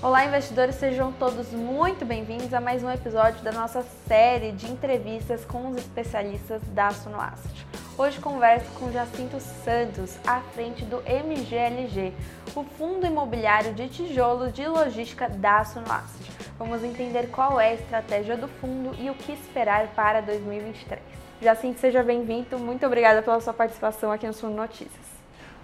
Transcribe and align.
Olá, 0.00 0.24
investidores, 0.24 0.76
sejam 0.76 1.10
todos 1.10 1.50
muito 1.50 2.04
bem-vindos 2.04 2.54
a 2.54 2.60
mais 2.60 2.84
um 2.84 2.90
episódio 2.90 3.42
da 3.42 3.50
nossa 3.50 3.82
série 4.06 4.52
de 4.52 4.70
entrevistas 4.70 5.44
com 5.44 5.70
os 5.70 5.76
especialistas 5.76 6.62
da 6.68 6.90
Sunoasset. 6.90 7.66
Hoje 7.98 8.20
converso 8.20 8.70
com 8.78 8.92
Jacinto 8.92 9.40
Santos, 9.40 10.16
à 10.24 10.38
frente 10.38 10.84
do 10.84 10.98
MGLG, 10.98 12.12
o 12.54 12.62
fundo 12.62 13.04
imobiliário 13.04 13.74
de 13.74 13.88
tijolos 13.88 14.52
de 14.52 14.64
logística 14.68 15.28
da 15.28 15.64
Sunoasset. 15.64 16.30
Vamos 16.56 16.84
entender 16.84 17.28
qual 17.32 17.60
é 17.60 17.70
a 17.70 17.74
estratégia 17.74 18.36
do 18.36 18.46
fundo 18.46 18.94
e 19.00 19.10
o 19.10 19.14
que 19.14 19.32
esperar 19.32 19.88
para 19.96 20.20
2023. 20.20 21.27
Jacinto, 21.40 21.78
seja 21.78 22.02
bem-vindo. 22.02 22.58
Muito 22.58 22.84
obrigada 22.84 23.22
pela 23.22 23.40
sua 23.40 23.52
participação 23.52 24.10
aqui 24.10 24.26
no 24.26 24.32
Suno 24.32 24.56
Notícias. 24.56 25.18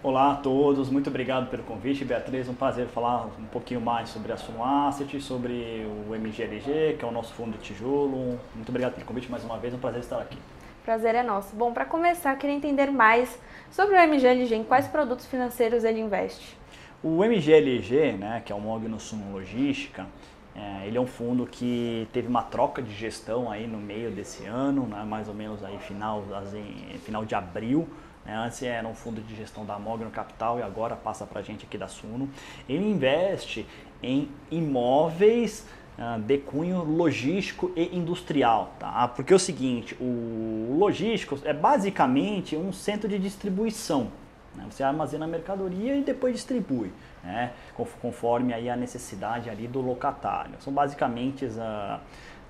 Olá 0.04 0.32
a 0.32 0.36
todos, 0.36 0.88
muito 0.88 1.10
obrigado 1.10 1.50
pelo 1.50 1.64
convite, 1.64 2.04
Beatriz. 2.04 2.48
Um 2.48 2.54
prazer 2.54 2.86
falar 2.86 3.26
um 3.26 3.46
pouquinho 3.46 3.80
mais 3.80 4.08
sobre 4.10 4.30
a 4.30 4.36
Suno 4.36 4.62
Asset, 4.62 5.20
sobre 5.20 5.84
o 6.08 6.14
MGLG, 6.14 6.96
que 6.96 7.04
é 7.04 7.08
o 7.08 7.10
nosso 7.10 7.34
fundo 7.34 7.58
de 7.58 7.64
tijolo. 7.64 8.38
Muito 8.54 8.68
obrigado 8.68 8.94
pelo 8.94 9.04
convite 9.04 9.28
mais 9.28 9.42
uma 9.42 9.58
vez, 9.58 9.74
um 9.74 9.78
prazer 9.78 10.00
estar 10.00 10.20
aqui. 10.20 10.38
Prazer 10.84 11.16
é 11.16 11.24
nosso. 11.24 11.56
Bom, 11.56 11.72
para 11.72 11.84
começar, 11.84 12.34
eu 12.34 12.38
queria 12.38 12.54
entender 12.54 12.92
mais 12.92 13.36
sobre 13.68 13.96
o 13.96 13.98
MGLG, 13.98 14.54
em 14.54 14.62
quais 14.62 14.86
produtos 14.86 15.26
financeiros 15.26 15.82
ele 15.82 15.98
investe. 15.98 16.56
O 17.02 17.24
MGLG, 17.24 18.12
né, 18.12 18.42
que 18.44 18.52
é 18.52 18.54
o 18.54 18.60
MOG 18.60 18.86
no 18.86 19.00
Sumo 19.00 19.32
Logística, 19.32 20.06
é, 20.54 20.86
ele 20.86 20.96
é 20.96 21.00
um 21.00 21.06
fundo 21.06 21.46
que 21.46 22.08
teve 22.12 22.28
uma 22.28 22.42
troca 22.42 22.80
de 22.80 22.92
gestão 22.94 23.50
aí 23.50 23.66
no 23.66 23.78
meio 23.78 24.10
desse 24.10 24.44
ano, 24.44 24.86
né, 24.86 25.04
mais 25.04 25.28
ou 25.28 25.34
menos 25.34 25.64
aí 25.64 25.78
final, 25.78 26.24
assim, 26.34 26.64
final 27.04 27.24
de 27.24 27.34
abril. 27.34 27.88
Né, 28.24 28.34
antes 28.36 28.62
era 28.62 28.86
um 28.86 28.94
fundo 28.94 29.20
de 29.20 29.34
gestão 29.34 29.64
da 29.66 29.78
Mogno 29.78 30.10
Capital 30.10 30.58
e 30.58 30.62
agora 30.62 30.94
passa 30.94 31.26
para 31.26 31.40
a 31.40 31.42
gente 31.42 31.66
aqui 31.66 31.76
da 31.76 31.88
Suno. 31.88 32.28
Ele 32.68 32.88
investe 32.88 33.66
em 34.02 34.28
imóveis 34.50 35.66
uh, 35.98 36.20
de 36.20 36.38
cunho 36.38 36.84
logístico 36.84 37.72
e 37.74 37.96
industrial, 37.96 38.74
tá? 38.78 39.08
Porque 39.08 39.32
é 39.32 39.36
o 39.36 39.40
seguinte, 39.40 39.96
o 40.00 40.76
logístico 40.78 41.38
é 41.44 41.52
basicamente 41.52 42.56
um 42.56 42.72
centro 42.72 43.08
de 43.08 43.18
distribuição. 43.18 44.08
Né? 44.54 44.66
Você 44.70 44.82
armazena 44.82 45.24
a 45.24 45.28
mercadoria 45.28 45.96
e 45.96 46.02
depois 46.02 46.34
distribui, 46.34 46.92
né? 47.24 47.52
conforme 48.00 48.52
aí 48.52 48.68
a 48.68 48.76
necessidade 48.76 49.48
ali 49.48 49.66
do 49.66 49.80
locatário. 49.80 50.54
São 50.60 50.72
basicamente 50.72 51.46
uh, 51.46 52.00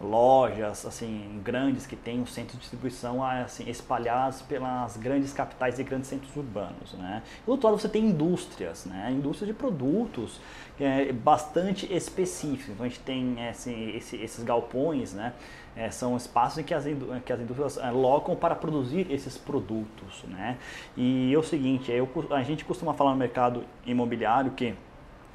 lojas 0.01 0.85
assim 0.85 1.41
grandes 1.43 1.87
que 1.87 1.95
têm 1.95 2.21
um 2.21 2.27
centro 2.27 2.55
de 2.55 2.61
distribuição 2.61 3.25
assim, 3.25 3.69
espalhados 3.71 4.43
pelas 4.43 4.97
grandes 4.97 5.33
capitais 5.33 5.79
e 5.79 5.85
grandes 5.85 6.09
centros 6.09 6.35
urbanos. 6.37 6.93
Né? 6.95 7.23
do 7.47 7.53
outro 7.53 7.69
lado 7.69 7.81
você 7.81 7.89
tem 7.89 8.07
indústrias, 8.07 8.85
né? 8.85 9.11
indústrias 9.13 9.49
de 9.49 9.55
produtos 9.55 10.41
é, 10.81 11.13
bastante 11.13 11.93
específicos. 11.93 12.71
Então 12.71 12.85
a 12.85 12.89
gente 12.89 13.01
tem 13.01 13.49
assim, 13.49 13.97
esse, 13.97 14.17
esses 14.17 14.43
galpões, 14.43 15.13
né? 15.13 15.33
É, 15.77 15.91
são 15.91 16.17
espaços 16.17 16.59
em 16.59 16.63
que 16.63 16.73
as, 16.73 16.85
que 17.25 17.33
as 17.33 17.41
indústrias 17.41 17.77
é, 17.79 17.91
locam 17.91 18.37
para 18.37 18.55
produzir 18.55 19.11
esses 19.11 19.37
produtos. 19.37 20.23
Né? 20.29 20.57
E 20.97 21.35
é 21.35 21.39
o 21.39 21.43
seguinte, 21.43 21.91
eu, 21.91 22.09
a 22.31 22.43
gente 22.45 22.65
costuma 22.65 22.95
falar 22.95 23.11
no 23.11 23.17
mercado 23.17 23.65
imobiliário 23.87 24.53
que 24.53 24.75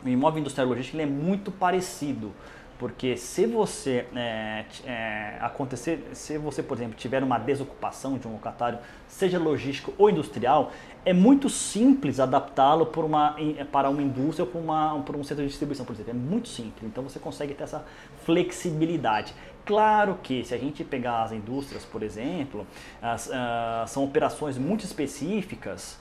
o 0.03 0.07
imóvel 0.07 0.39
industrial 0.39 0.67
logístico 0.69 0.97
ele 0.97 1.03
é 1.03 1.11
muito 1.11 1.51
parecido 1.51 2.33
porque 2.79 3.17
se 3.17 3.45
você 3.45 4.05
é, 4.15 4.63
é, 4.85 5.37
acontecer, 5.41 6.01
se 6.13 6.37
você, 6.37 6.63
por 6.63 6.77
exemplo, 6.77 6.95
tiver 6.95 7.21
uma 7.21 7.37
desocupação 7.37 8.17
de 8.17 8.25
um 8.25 8.31
locatário, 8.31 8.79
seja 9.05 9.37
logístico 9.37 9.93
ou 9.97 10.09
industrial, 10.09 10.71
é 11.03 11.11
muito 11.11 11.49
simples 11.49 12.21
adaptá-lo 12.21 12.85
para 12.85 13.05
uma 13.05 14.01
indústria 14.01 14.45
ou 14.45 14.49
para, 14.49 14.61
uma, 14.61 15.01
para 15.01 15.17
um 15.17 15.23
centro 15.25 15.43
de 15.43 15.49
distribuição, 15.49 15.85
por 15.85 15.91
exemplo. 15.91 16.11
É 16.11 16.13
muito 16.13 16.47
simples. 16.47 16.85
Então 16.85 17.03
você 17.03 17.19
consegue 17.19 17.53
ter 17.53 17.65
essa 17.65 17.83
flexibilidade. 18.23 19.33
Claro 19.65 20.17
que 20.23 20.45
se 20.45 20.55
a 20.55 20.57
gente 20.57 20.81
pegar 20.81 21.23
as 21.23 21.33
indústrias, 21.33 21.83
por 21.83 22.01
exemplo, 22.01 22.65
as, 23.01 23.27
uh, 23.27 23.87
são 23.87 24.05
operações 24.05 24.57
muito 24.57 24.85
específicas 24.85 25.99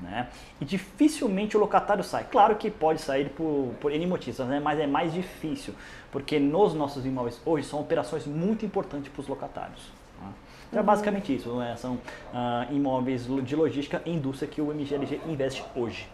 né? 0.00 0.28
E 0.60 0.64
dificilmente 0.64 1.56
o 1.56 1.60
locatário 1.60 2.02
sai. 2.02 2.24
Claro 2.24 2.56
que 2.56 2.70
pode 2.70 3.00
sair 3.00 3.30
por, 3.30 3.74
por 3.80 3.92
N 3.92 4.06
motivos, 4.06 4.38
né? 4.46 4.60
mas 4.60 4.78
é 4.78 4.86
mais 4.86 5.12
difícil, 5.12 5.74
porque 6.10 6.38
nos 6.38 6.74
nossos 6.74 7.04
imóveis 7.04 7.40
hoje 7.44 7.66
são 7.66 7.80
operações 7.80 8.26
muito 8.26 8.64
importantes 8.64 9.10
para 9.12 9.20
os 9.20 9.28
locatários. 9.28 9.92
Tá? 10.18 10.28
Então 10.68 10.78
é 10.78 10.80
uhum. 10.80 10.86
basicamente 10.86 11.34
isso, 11.34 11.54
né? 11.56 11.74
são 11.76 11.94
uh, 11.94 12.72
imóveis 12.72 13.26
de 13.44 13.56
logística 13.56 14.02
e 14.04 14.10
indústria 14.10 14.48
que 14.48 14.60
o 14.60 14.66
MGLG 14.72 15.20
investe 15.26 15.64
hoje. 15.74 16.08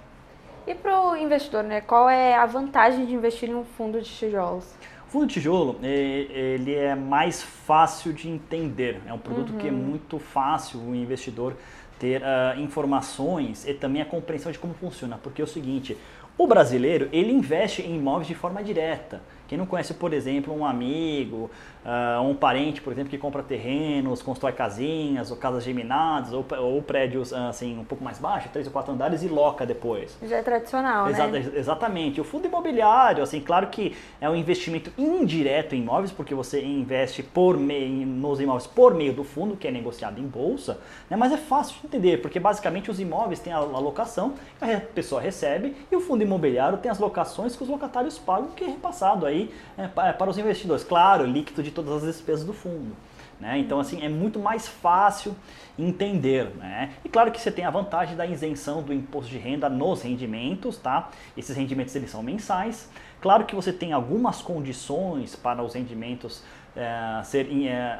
E 0.67 0.75
para 0.75 1.01
o 1.01 1.17
investidor, 1.17 1.63
né? 1.63 1.81
qual 1.81 2.11
é 2.11 2.35
a 2.35 2.45
vantagem 2.45 3.07
de 3.07 3.15
investir 3.15 3.49
em 3.49 3.55
um 3.55 3.65
fundo 3.65 4.01
de 4.01 4.11
tijolos? 4.11 4.75
O 5.17 5.19
fundo 5.19 5.29
de 5.29 5.35
tijolo 5.35 5.79
ele 5.83 6.75
é 6.75 6.95
mais 6.95 7.43
fácil 7.43 8.13
de 8.13 8.29
entender, 8.29 9.01
é 9.07 9.15
um 9.15 9.19
produto 9.19 9.55
uhum. 9.55 9.59
que 9.59 9.67
é 9.67 9.71
uhum. 9.71 9.77
muito 9.79 10.19
fácil 10.19 10.79
o 10.79 10.95
investidor 10.95 11.55
ter 11.99 12.21
uh, 12.21 12.61
informações 12.61 13.67
e 13.67 13.73
também 13.73 14.03
a 14.03 14.05
compreensão 14.05 14.53
de 14.53 14.59
como 14.59 14.75
funciona, 14.75 15.17
porque 15.17 15.41
é 15.41 15.45
o 15.45 15.49
seguinte, 15.49 15.97
o 16.37 16.47
brasileiro 16.47 17.09
ele 17.13 17.33
investe 17.33 17.81
em 17.81 17.97
imóveis 17.97 18.27
de 18.29 18.35
forma 18.35 18.63
direta. 18.63 19.23
Quem 19.49 19.57
não 19.57 19.67
conhece, 19.67 19.95
por 19.95 20.13
exemplo, 20.13 20.55
um 20.55 20.65
amigo, 20.65 21.51
uh, 21.85 22.21
um 22.23 22.35
parente, 22.35 22.81
por 22.81 22.93
exemplo, 22.93 23.11
que 23.11 23.19
compra 23.19 23.43
terrenos, 23.43 24.23
constrói 24.23 24.53
casinhas 24.53 25.31
ou 25.31 25.37
casas 25.37 25.65
geminadas 25.65 26.33
ou, 26.33 26.45
ou 26.59 26.83
prédios 26.83 27.33
assim 27.33 27.79
um 27.79 27.85
pouco 27.85 28.05
mais 28.05 28.19
baixos, 28.19 28.51
três 28.51 28.67
ou 28.67 28.73
quatro 28.73 28.93
andares 28.93 29.23
e 29.23 29.29
loca 29.29 29.65
depois. 29.65 30.17
Já 30.23 30.37
é 30.37 30.43
tradicional, 30.43 31.09
Exa 31.09 31.27
né? 31.27 31.53
Exatamente. 31.55 32.21
O 32.21 32.25
fundo 32.25 32.47
imobiliário, 32.47 33.23
assim, 33.23 33.41
claro 33.41 33.69
que 33.69 33.97
é 34.21 34.29
um 34.29 34.37
investimento 34.37 34.91
indireto 34.99 35.75
em 35.75 35.87
imóveis, 35.87 36.11
porque 36.11 36.35
você 36.35 36.63
investe 36.65 37.23
por 37.23 37.57
meio, 37.57 38.07
nos 38.07 38.41
imóveis 38.41 38.67
por 38.67 38.95
meio 38.95 39.13
do 39.13 39.23
fundo, 39.23 39.57
que 39.57 39.69
é 39.69 39.71
negociado 39.71 40.21
em 40.21 40.27
bolsa, 40.27 40.81
né? 41.09 41.17
mas 41.17 41.33
é 41.33 41.37
fácil 41.37 41.77
de 41.81 41.87
entender, 41.87 42.21
porque 42.21 42.41
basicamente 42.41 42.91
os 42.91 42.99
imóveis 42.99 43.39
têm 43.39 43.53
a 43.53 43.61
locação, 43.61 44.35
a 44.61 44.81
pessoa 44.81 45.21
recebe, 45.21 45.77
e 45.91 45.95
o 45.95 46.01
fundo 46.01 46.23
imobiliário 46.23 46.79
tem 46.79 46.91
as 46.91 46.99
locações 46.99 47.55
que 47.55 47.63
os 47.63 47.69
locatários 47.69 48.19
pagam, 48.19 48.49
que 48.49 48.65
é 48.65 48.67
repassado 48.67 49.25
aí 49.25 49.36
é, 49.77 49.87
para 49.87 50.31
os 50.31 50.39
investidores. 50.39 50.85
Claro, 50.85 51.25
líquido 51.25 51.63
de 51.63 51.71
todas 51.71 52.03
as 52.03 52.03
despesas 52.03 52.45
do 52.45 52.53
fundo. 52.53 52.97
Né? 53.41 53.59
Então, 53.59 53.79
assim, 53.79 54.03
é 54.03 54.09
muito 54.09 54.39
mais 54.39 54.67
fácil 54.67 55.37
entender. 55.79 56.51
Né? 56.57 56.93
E 57.05 57.09
claro 57.09 57.31
que 57.31 57.41
você 57.41 57.51
tem 57.51 57.65
a 57.65 57.71
vantagem 57.71 58.17
da 58.17 58.27
isenção 58.27 58.83
do 58.83 58.93
imposto 58.93 59.31
de 59.31 59.39
renda 59.39 59.69
nos 59.69 60.03
rendimentos, 60.03 60.79
tá? 60.79 61.11
Esses 61.37 61.55
rendimentos 61.57 61.95
eles 61.95 62.11
são 62.11 62.23
mensais. 62.23 62.91
Claro 63.21 63.45
que 63.45 63.55
você 63.55 63.73
tem 63.73 63.93
algumas 63.93 64.41
condições 64.41 65.37
para 65.37 65.63
os 65.63 65.75
rendimentos 65.75 66.43
é, 66.75 67.23
ser, 67.25 67.49
é, 67.67 67.99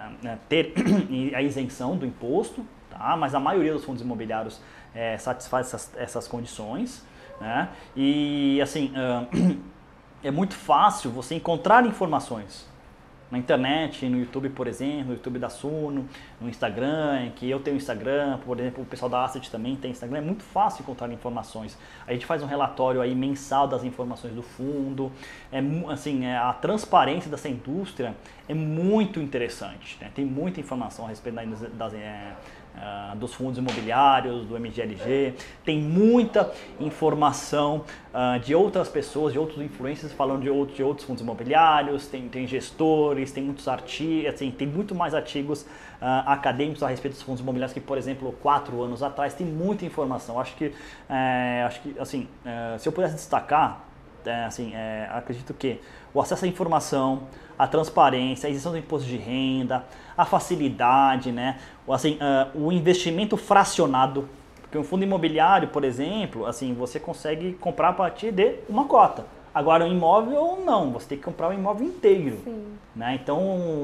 ter 0.49 0.75
a 1.35 1.43
isenção 1.43 1.97
do 1.97 2.07
imposto, 2.07 2.65
tá? 2.91 3.17
mas 3.17 3.35
a 3.35 3.41
maioria 3.41 3.73
dos 3.73 3.85
fundos 3.85 4.03
imobiliários 4.03 4.61
é, 4.95 5.17
satisfaz 5.19 5.67
essas, 5.67 5.93
essas 5.97 6.29
condições. 6.29 7.05
Né? 7.41 7.69
E 7.95 8.61
assim, 8.63 8.93
é 10.27 10.31
muito 10.31 10.55
fácil 10.55 11.11
você 11.11 11.35
encontrar 11.35 11.87
informações 11.87 12.67
na 13.31 13.39
internet, 13.39 14.09
no 14.09 14.19
YouTube, 14.19 14.51
por 14.51 14.69
exemplo, 14.69 15.07
no 15.07 15.13
YouTube 15.15 15.39
da 15.39 15.49
Suno, 15.49 16.09
no 16.41 16.49
Instagram, 16.49 17.31
que 17.35 17.51
eu 17.51 17.59
tenho 17.59 17.77
Instagram, 17.77 18.39
por 18.45 18.59
exemplo, 18.61 18.83
o 18.85 18.87
pessoal 18.87 19.09
da 19.09 19.25
Asset 19.25 19.51
também 19.51 19.75
tem 19.75 19.91
Instagram, 19.91 20.19
é 20.19 20.21
muito 20.21 20.45
fácil 20.45 20.83
encontrar 20.83 21.11
informações. 21.13 21.77
A 22.07 22.13
gente 22.13 22.25
faz 22.25 22.43
um 22.43 22.47
relatório 22.47 23.01
aí 23.01 23.15
mensal 23.15 23.67
das 23.67 23.83
informações 23.83 24.33
do 24.33 24.43
fundo, 24.43 25.11
é 25.51 25.61
assim, 25.91 26.25
é, 26.25 26.37
a 26.37 26.53
transparência 26.53 27.29
dessa 27.29 27.49
indústria 27.49 28.15
é 28.49 28.55
muito 28.55 29.21
interessante, 29.21 29.99
né? 30.01 30.11
tem 30.15 30.25
muita 30.25 30.61
informação 30.61 31.07
a 31.07 31.09
respeito 31.09 31.35
das, 31.35 31.61
das 31.73 31.95
é, 31.95 32.33
uh, 32.77 33.17
dos 33.17 33.35
fundos 33.35 33.59
imobiliários, 33.59 34.47
do 34.47 34.59
MGLG, 34.59 35.35
tem 35.65 35.81
muita 35.81 36.53
informação 36.79 37.85
uh, 38.13 38.39
de 38.41 38.55
outras 38.55 38.89
pessoas, 38.89 39.33
de 39.33 39.39
outros 39.39 39.63
influencers 39.63 40.13
falando 40.13 40.43
de, 40.43 40.51
outro, 40.51 40.75
de 40.75 40.83
outros 40.83 41.07
fundos 41.07 41.23
imobiliários, 41.23 42.07
tem, 42.07 42.29
tem 42.29 42.47
gestores, 42.47 43.33
tem 43.33 43.45
muitos 43.45 43.67
artigos, 43.69 44.35
assim, 44.35 44.51
tem 44.51 44.67
muito 44.67 44.95
mais 44.95 45.15
artigos 45.15 45.63
uh, 45.63 45.67
acadêmicos 46.27 46.83
a 46.83 46.89
respeito 46.89 47.15
dos 47.15 47.23
fundos 47.23 47.41
imobiliários 47.41 47.73
que, 47.73 47.81
por 47.81 47.99
exemplo, 47.99 48.33
quatro 48.43 48.83
anos 48.83 49.03
atrás, 49.03 49.35
tem 49.35 49.47
muita 49.47 49.85
informação. 49.85 50.39
Acho 50.41 50.55
que, 50.57 50.73
eh, 51.09 51.65
acho 51.67 51.81
que 51.81 51.99
assim, 51.99 52.29
eh, 52.45 52.77
se 52.79 52.89
eu 52.89 52.93
pudesse 52.93 53.15
destacar, 53.15 53.85
eh, 54.25 54.45
assim, 54.45 54.73
acredito 55.11 55.55
que 55.55 55.81
o 56.13 56.21
acesso 56.21 56.45
à 56.45 56.49
informação, 56.49 57.25
a 57.59 57.67
transparência, 57.67 58.47
a 58.47 58.51
isenção 58.51 58.73
do 58.73 58.79
imposto 58.79 59.09
de 59.09 59.17
renda, 59.17 59.85
a 60.17 60.25
facilidade, 60.25 61.33
né? 61.33 61.59
assim, 61.89 62.17
uh, 62.17 62.67
o 62.67 62.73
investimento 62.73 63.37
fracionado. 63.37 64.29
Porque 64.63 64.77
um 64.77 64.85
fundo 64.85 65.05
imobiliário, 65.05 65.69
por 65.69 65.85
exemplo, 65.85 66.47
assim, 66.47 66.75
você 66.75 66.99
consegue 66.99 67.53
comprar 67.55 67.91
a 67.91 67.93
partir 67.93 68.33
de 68.33 68.57
uma 68.69 68.85
cota. 68.85 69.25
Agora, 69.55 69.85
um 69.85 69.93
imóvel, 69.93 70.59
não. 70.65 70.93
Você 70.93 71.11
tem 71.11 71.19
que 71.19 71.25
comprar 71.25 71.49
o 71.49 71.53
imóvel 71.53 71.87
inteiro. 71.87 72.39
Né? 72.95 73.19
Então, 73.23 73.39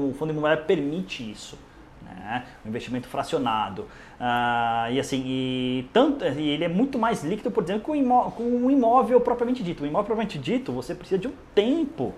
o 0.09 0.15
fundo 0.17 0.31
imobiliário 0.31 0.65
permite 0.65 1.29
isso. 1.31 1.57
Né? 2.03 2.13
né? 2.15 2.45
um 2.65 2.69
investimento 2.69 3.07
fracionado. 3.07 3.83
Uh, 4.19 4.91
e 4.91 4.99
assim, 4.99 5.23
e 5.25 5.89
tanto, 5.91 6.23
e 6.25 6.49
ele 6.49 6.63
é 6.63 6.67
muito 6.67 6.99
mais 6.99 7.23
líquido, 7.23 7.49
por 7.49 7.63
exemplo, 7.63 7.83
com 7.83 7.91
o 7.93 7.95
imóvel, 7.95 8.31
com 8.31 8.43
um 8.43 8.69
imóvel 8.69 9.19
propriamente 9.21 9.63
dito. 9.63 9.83
O 9.83 9.87
imóvel 9.87 10.05
propriamente 10.05 10.37
dito, 10.37 10.71
você 10.71 10.93
precisa 10.93 11.19
de 11.19 11.27
um 11.27 11.33
tempo 11.55 12.13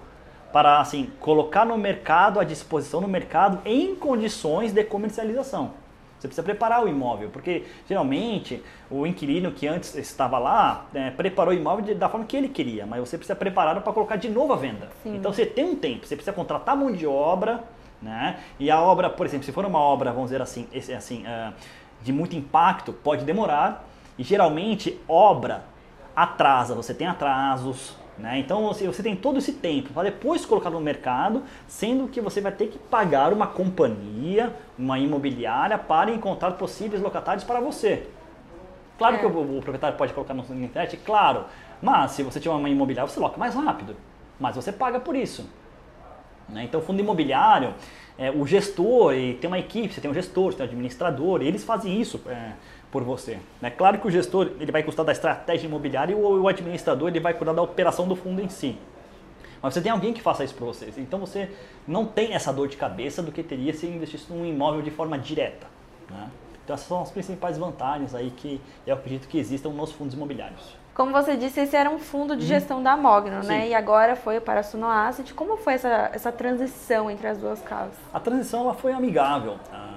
para 0.56 0.80
assim 0.80 1.12
colocar 1.20 1.66
no 1.66 1.78
mercado, 1.78 2.40
à 2.40 2.46
disposição 2.46 3.02
no 3.02 3.10
mercado, 3.10 3.60
em 3.66 3.94
condições 3.94 4.72
de 4.72 4.86
comercialização. 4.86 5.72
Você 6.18 6.30
precisa 6.30 6.44
preparar 6.44 6.82
o 6.82 6.88
imóvel, 6.88 7.30
porque 7.30 7.66
geralmente 7.86 8.64
o 8.90 9.06
inquilino 9.06 9.52
que 9.52 9.68
antes 9.68 9.96
estava 9.96 10.40
lá 10.40 10.86
é, 10.94 11.12
preparou 11.12 11.54
o 11.54 11.58
imóvel 11.58 11.94
da 11.94 12.08
forma 12.08 12.26
que 12.26 12.38
ele 12.38 12.48
queria, 12.48 12.86
mas 12.86 13.02
você 13.02 13.18
precisa 13.18 13.36
preparar 13.36 13.82
para 13.82 13.92
colocar 13.92 14.16
de 14.16 14.30
novo 14.30 14.54
à 14.54 14.56
venda. 14.56 14.88
Sim. 15.04 15.18
Então 15.18 15.34
você 15.34 15.46
tem 15.46 15.66
um 15.66 15.76
tempo, 15.76 16.08
você 16.08 16.16
precisa 16.16 16.34
contratar 16.34 16.78
mão 16.78 16.90
de 16.90 17.06
obra, 17.06 17.62
né? 18.02 18.40
E 18.58 18.72
a 18.72 18.80
obra, 18.80 19.10
por 19.10 19.26
exemplo, 19.26 19.46
se 19.46 19.52
for 19.52 19.66
uma 19.66 19.80
obra, 19.80 20.14
vamos 20.14 20.30
dizer 20.30 20.42
assim, 20.42 20.70
assim 20.96 21.26
uh, 21.26 21.54
de 22.02 22.14
muito 22.14 22.34
impacto, 22.34 22.94
pode 22.94 23.26
demorar. 23.26 23.86
E 24.18 24.24
geralmente 24.24 24.98
obra 25.06 25.66
atrasa, 26.16 26.74
você 26.74 26.94
tem 26.94 27.08
atrasos, 27.08 27.94
né? 28.18 28.40
Então 28.40 28.64
você, 28.64 28.88
você 28.88 29.04
tem 29.04 29.16
todo 29.16 29.40
esse 29.40 29.54
tempo 29.54 29.94
para 29.94 30.04
depois 30.04 30.46
colocar 30.46 30.70
no 30.70 30.80
mercado, 30.80 31.44
sendo 31.68 32.08
que 32.08 32.22
você 32.22 32.40
vai 32.40 32.52
ter 32.52 32.68
que 32.68 32.78
pagar 32.78 33.34
uma 33.34 33.48
companhia, 33.48 34.54
uma 34.78 34.98
imobiliária 34.98 35.78
para 35.78 36.12
encontrar 36.12 36.52
possíveis 36.52 37.02
locatários 37.02 37.44
para 37.44 37.60
você. 37.60 38.08
Claro 38.98 39.18
é. 39.18 39.20
que 39.20 39.26
o, 39.26 39.30
o, 39.30 39.62
proprietário 39.62 39.98
pode 39.98 40.14
colocar 40.14 40.34
na 40.34 40.44
internet, 40.44 40.98
claro, 40.98 41.46
mas 41.82 42.12
se 42.12 42.24
você 42.24 42.40
tiver 42.40 42.56
uma 42.56 42.70
imobiliária, 42.70 43.12
você 43.12 43.20
loca 43.20 43.38
mais 43.38 43.54
rápido, 43.54 43.96
mas 44.40 44.56
você 44.56 44.72
paga 44.72 45.00
por 45.00 45.16
isso. 45.16 45.50
Né? 46.48 46.64
Então, 46.64 46.82
fundo 46.82 47.00
imobiliário, 47.00 47.74
é, 48.18 48.32
o 48.32 48.46
gestor, 48.46 49.14
e 49.14 49.34
tem 49.34 49.48
uma 49.50 49.60
equipe, 49.60 49.94
você 49.94 50.00
tem 50.00 50.10
um 50.10 50.14
gestor, 50.14 50.52
você 50.52 50.58
tem 50.58 50.66
um 50.66 50.70
administrador, 50.70 51.42
e 51.42 51.48
eles 51.48 51.64
fazem 51.64 52.00
isso. 52.00 52.22
É, 52.28 52.54
por 52.96 53.04
você. 53.04 53.38
É 53.62 53.70
claro 53.70 53.98
que 54.00 54.08
o 54.08 54.10
gestor 54.10 54.52
ele 54.58 54.72
vai 54.72 54.82
custar 54.82 55.04
da 55.04 55.12
estratégia 55.12 55.68
imobiliária 55.68 56.14
e 56.14 56.16
o, 56.16 56.44
o 56.44 56.48
administrador 56.48 57.10
ele 57.10 57.20
vai 57.20 57.34
cuidar 57.34 57.52
da 57.52 57.62
operação 57.62 58.08
do 58.08 58.16
fundo 58.16 58.42
em 58.42 58.48
si. 58.48 58.78
Mas 59.62 59.74
você 59.74 59.82
tem 59.82 59.92
alguém 59.92 60.14
que 60.14 60.22
faça 60.22 60.46
isso 60.46 60.56
para 60.56 60.66
você. 60.66 60.94
Então 60.98 61.20
você 61.20 61.52
não 61.86 62.06
tem 62.06 62.34
essa 62.34 62.54
dor 62.54 62.70
de 62.70 62.78
cabeça 62.78 63.22
do 63.22 63.34
que 63.34 63.44
teria 63.44 63.74
se 63.74 63.86
investisse 63.86 64.32
num 64.32 64.46
imóvel 64.46 64.82
de 64.82 64.92
forma 64.92 65.20
direta. 65.20 65.68
Né? 66.10 66.30
Então 66.64 66.74
essas 66.74 66.88
são 66.88 67.02
as 67.02 67.12
principais 67.12 67.58
vantagens 67.58 68.16
aí 68.16 68.32
que 68.32 68.62
eu 68.88 68.96
acredito 68.96 69.28
que 69.28 69.38
existam 69.38 69.72
nos 69.72 69.92
fundos 69.92 70.16
imobiliários. 70.16 70.78
Como 70.94 71.12
você 71.12 71.36
disse, 71.36 71.60
esse 71.60 71.76
era 71.76 71.90
um 71.90 72.00
fundo 72.00 72.38
de 72.38 72.44
uhum. 72.44 72.48
gestão 72.48 72.82
da 72.82 72.96
Mogno, 72.96 73.44
né? 73.44 73.68
E 73.68 73.76
agora 73.76 74.16
foi 74.16 74.40
para 74.40 74.62
a 74.62 74.64
Suno 74.64 74.88
Asset. 74.88 75.34
Como 75.34 75.58
foi 75.58 75.74
essa, 75.74 76.10
essa 76.14 76.32
transição 76.32 77.12
entre 77.12 77.28
as 77.28 77.38
duas 77.38 77.62
casas? 77.62 77.98
A 78.14 78.22
transição 78.22 78.62
ela 78.62 78.74
foi 78.74 78.94
amigável. 78.94 79.58
Ah, 79.74 79.95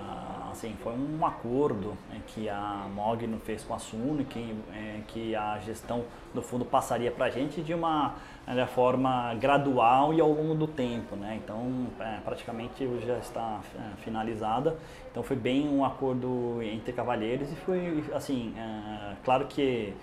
assim, 0.58 0.74
foi 0.82 0.92
um 0.92 1.24
acordo 1.24 1.96
é, 2.12 2.18
que 2.26 2.48
a 2.48 2.86
Mogno 2.92 3.38
fez 3.38 3.62
com 3.62 3.74
a 3.74 3.78
Suno, 3.78 4.24
que, 4.24 4.56
é, 4.74 5.00
que 5.06 5.34
a 5.34 5.58
gestão 5.60 6.04
do 6.34 6.42
fundo 6.42 6.64
passaria 6.64 7.10
para 7.10 7.26
a 7.26 7.30
gente 7.30 7.62
de 7.62 7.72
uma 7.72 8.16
de 8.46 8.66
forma 8.66 9.34
gradual 9.34 10.12
e 10.12 10.20
ao 10.20 10.30
longo 10.30 10.54
do 10.54 10.66
tempo, 10.66 11.14
né? 11.14 11.38
Então, 11.42 11.86
é, 12.00 12.18
praticamente 12.24 12.88
já 13.06 13.18
está 13.18 13.60
é, 13.76 13.96
finalizada. 14.02 14.76
Então, 15.10 15.22
foi 15.22 15.36
bem 15.36 15.68
um 15.68 15.84
acordo 15.84 16.60
entre 16.62 16.92
cavalheiros 16.92 17.50
e 17.52 17.54
foi, 17.56 18.04
assim, 18.14 18.54
é, 18.56 19.14
claro 19.24 19.46
que 19.46 19.94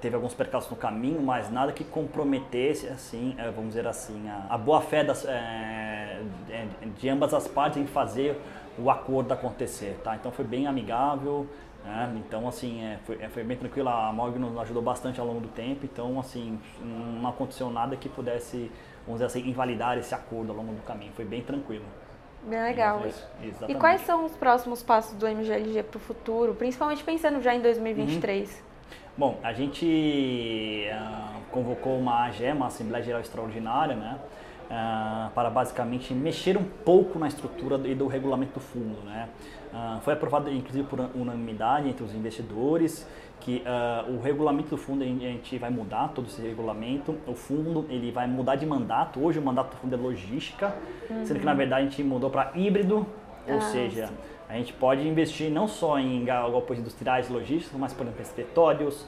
teve 0.00 0.16
alguns 0.16 0.34
percalços 0.34 0.70
no 0.70 0.76
caminho, 0.76 1.22
mas 1.22 1.50
nada 1.50 1.70
que 1.70 1.84
comprometesse, 1.84 2.88
assim, 2.88 3.36
vamos 3.54 3.68
dizer 3.68 3.86
assim, 3.86 4.28
a, 4.28 4.54
a 4.54 4.58
boa 4.58 4.80
fé 4.80 5.04
das, 5.04 5.24
é, 5.24 6.18
de 6.98 7.08
ambas 7.08 7.32
as 7.32 7.46
partes 7.46 7.80
em 7.80 7.86
fazer 7.86 8.36
o 8.78 8.90
acordo 8.90 9.32
acontecer, 9.32 9.98
tá? 10.02 10.16
Então 10.16 10.30
foi 10.30 10.44
bem 10.44 10.66
amigável, 10.66 11.46
né? 11.84 12.12
Então 12.16 12.46
assim, 12.48 12.82
é, 12.84 12.98
foi, 13.04 13.18
é, 13.20 13.28
foi, 13.28 13.44
bem 13.44 13.56
tranquilo, 13.56 13.88
a 13.88 14.12
Morgan 14.12 14.40
nos 14.40 14.58
ajudou 14.58 14.82
bastante 14.82 15.20
ao 15.20 15.26
longo 15.26 15.40
do 15.40 15.48
tempo, 15.48 15.84
então 15.84 16.18
assim, 16.18 16.58
não 16.82 17.28
aconteceu 17.28 17.70
nada 17.70 17.96
que 17.96 18.08
pudesse, 18.08 18.70
vamos 19.06 19.20
dizer 19.20 19.26
assim, 19.26 19.48
invalidar 19.48 19.96
esse 19.98 20.14
acordo 20.14 20.50
ao 20.50 20.56
longo 20.58 20.72
do 20.72 20.82
caminho, 20.82 21.12
foi 21.12 21.24
bem 21.24 21.42
tranquilo. 21.42 21.84
Bem 22.42 22.62
legal. 22.62 23.02
e 23.66 23.74
quais 23.74 24.02
são 24.02 24.24
os 24.24 24.36
próximos 24.36 24.80
passos 24.80 25.16
do 25.16 25.26
MGLG 25.26 25.82
para 25.82 25.96
o 25.96 26.00
futuro, 26.00 26.54
principalmente 26.54 27.02
pensando 27.02 27.42
já 27.42 27.54
em 27.54 27.60
2023? 27.60 28.48
Uhum. 28.48 28.66
Bom, 29.18 29.40
a 29.42 29.52
gente 29.52 30.86
uh, 30.92 31.40
convocou 31.50 31.98
uma 31.98 32.26
AGE, 32.26 32.52
uma 32.52 32.66
Assembleia 32.66 33.02
Geral 33.02 33.20
Extraordinária, 33.20 33.96
né? 33.96 34.18
Uh, 34.66 35.30
para 35.30 35.48
basicamente 35.48 36.12
mexer 36.12 36.56
um 36.56 36.64
pouco 36.64 37.20
na 37.20 37.28
estrutura 37.28 37.80
e 37.86 37.94
do 37.94 38.08
regulamento 38.08 38.54
do 38.54 38.60
fundo. 38.60 39.00
Né? 39.04 39.28
Uh, 39.72 40.00
foi 40.00 40.14
aprovado 40.14 40.50
inclusive 40.50 40.84
por 40.88 40.98
unanimidade 41.14 41.88
entre 41.88 42.02
os 42.02 42.12
investidores 42.12 43.06
que 43.38 43.62
uh, 43.64 44.12
o 44.12 44.20
regulamento 44.20 44.70
do 44.70 44.76
fundo 44.76 45.04
a 45.04 45.06
gente 45.06 45.56
vai 45.56 45.70
mudar 45.70 46.08
todo 46.08 46.26
esse 46.26 46.42
regulamento. 46.42 47.16
O 47.28 47.34
fundo 47.34 47.86
ele 47.88 48.10
vai 48.10 48.26
mudar 48.26 48.56
de 48.56 48.66
mandato. 48.66 49.24
Hoje 49.24 49.38
o 49.38 49.42
mandato 49.42 49.70
do 49.70 49.76
fundo 49.76 49.94
é 49.94 49.98
logística, 49.98 50.74
uhum. 51.08 51.24
sendo 51.24 51.38
que 51.38 51.46
na 51.46 51.54
verdade 51.54 51.86
a 51.86 51.88
gente 51.88 52.02
mudou 52.02 52.28
para 52.28 52.50
híbrido, 52.56 53.06
ou 53.46 53.60
seja, 53.60 54.08
sim. 54.08 54.14
a 54.48 54.54
gente 54.54 54.72
pode 54.72 55.06
investir 55.06 55.48
não 55.48 55.68
só 55.68 55.96
em 55.96 56.24
galpões 56.24 56.80
industriais 56.80 57.30
e 57.30 57.32
logísticos, 57.32 57.78
mas 57.78 57.92
por 57.92 58.02
exemplo 58.02 58.22
escritórios, 58.22 59.06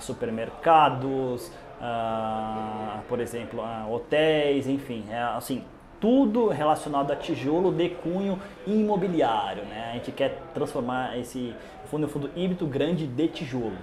supermercados, 0.00 1.50
uh, 1.84 3.02
por 3.08 3.20
exemplo, 3.20 3.60
uh, 3.60 3.92
hotéis, 3.92 4.66
enfim, 4.66 5.04
é, 5.10 5.18
assim, 5.18 5.62
tudo 6.00 6.48
relacionado 6.48 7.10
a 7.12 7.16
tijolo 7.16 7.70
de 7.72 7.90
cunho 7.90 8.38
imobiliário. 8.66 9.64
Né? 9.64 9.90
A 9.90 9.94
gente 9.94 10.12
quer 10.12 10.40
transformar 10.52 11.18
esse 11.18 11.54
fundo 11.90 12.02
em 12.02 12.06
um 12.06 12.08
fundo 12.08 12.30
híbrido 12.34 12.66
grande 12.66 13.06
de 13.06 13.28
tijolo. 13.28 13.76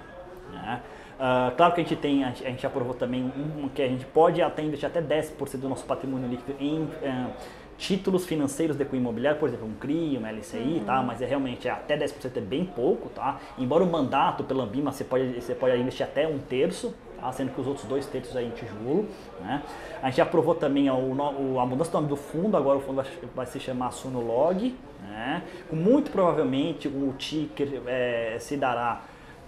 Né? 0.52 0.80
Uh, 1.14 1.54
claro 1.56 1.74
que 1.74 1.80
a 1.80 1.84
gente 1.84 1.96
tem, 1.96 2.24
a 2.24 2.30
gente, 2.30 2.66
aprovou 2.66 2.94
também 2.94 3.22
um, 3.24 3.68
que 3.68 3.80
a 3.80 3.88
gente 3.88 4.04
pode 4.06 4.42
até 4.42 4.62
investir 4.62 4.88
até 4.88 5.00
10% 5.00 5.58
do 5.58 5.68
nosso 5.68 5.84
patrimônio 5.84 6.28
líquido 6.28 6.54
em 6.60 6.82
uh, 6.82 7.30
títulos 7.78 8.26
financeiros 8.26 8.76
de 8.76 8.84
cunho 8.84 9.00
imobiliário, 9.00 9.38
por 9.38 9.48
exemplo, 9.48 9.66
um 9.66 9.74
CRI, 9.74 10.18
um 10.18 10.26
LCI, 10.26 10.58
uhum. 10.58 10.84
tá? 10.84 11.02
Mas 11.02 11.22
é 11.22 11.26
realmente 11.26 11.68
é 11.68 11.70
até 11.70 11.96
10% 11.96 12.36
é 12.36 12.40
bem 12.40 12.64
pouco, 12.64 13.08
tá? 13.08 13.38
Embora 13.58 13.82
o 13.82 13.86
mandato 13.86 14.44
pela 14.44 14.64
Ambima 14.64 14.92
você 14.92 15.04
pode, 15.04 15.40
você 15.40 15.54
pode 15.54 15.76
investir 15.76 16.04
até 16.04 16.26
um 16.26 16.38
terço? 16.38 16.94
Sendo 17.30 17.52
que 17.52 17.60
os 17.60 17.66
outros 17.66 17.86
dois 17.86 18.06
terços 18.06 18.34
aí 18.36 18.46
em 18.46 18.50
tijolo, 18.50 19.06
né? 19.40 19.62
A 20.02 20.08
gente 20.10 20.20
aprovou 20.20 20.54
também 20.54 20.88
a, 20.88 20.92
a 20.92 21.66
mudança 21.66 21.90
do 21.90 21.94
nome 21.94 22.08
do 22.08 22.16
fundo, 22.16 22.56
agora 22.56 22.78
o 22.78 22.80
fundo 22.80 23.04
vai, 23.34 23.46
se 23.46 23.60
chamar 23.60 23.92
Sunolog, 23.92 24.74
né? 25.02 25.42
Muito 25.70 26.10
provavelmente 26.10 26.88
o 26.88 27.14
ticker 27.16 27.82
é, 27.86 28.36
se 28.40 28.56
dará 28.56 29.02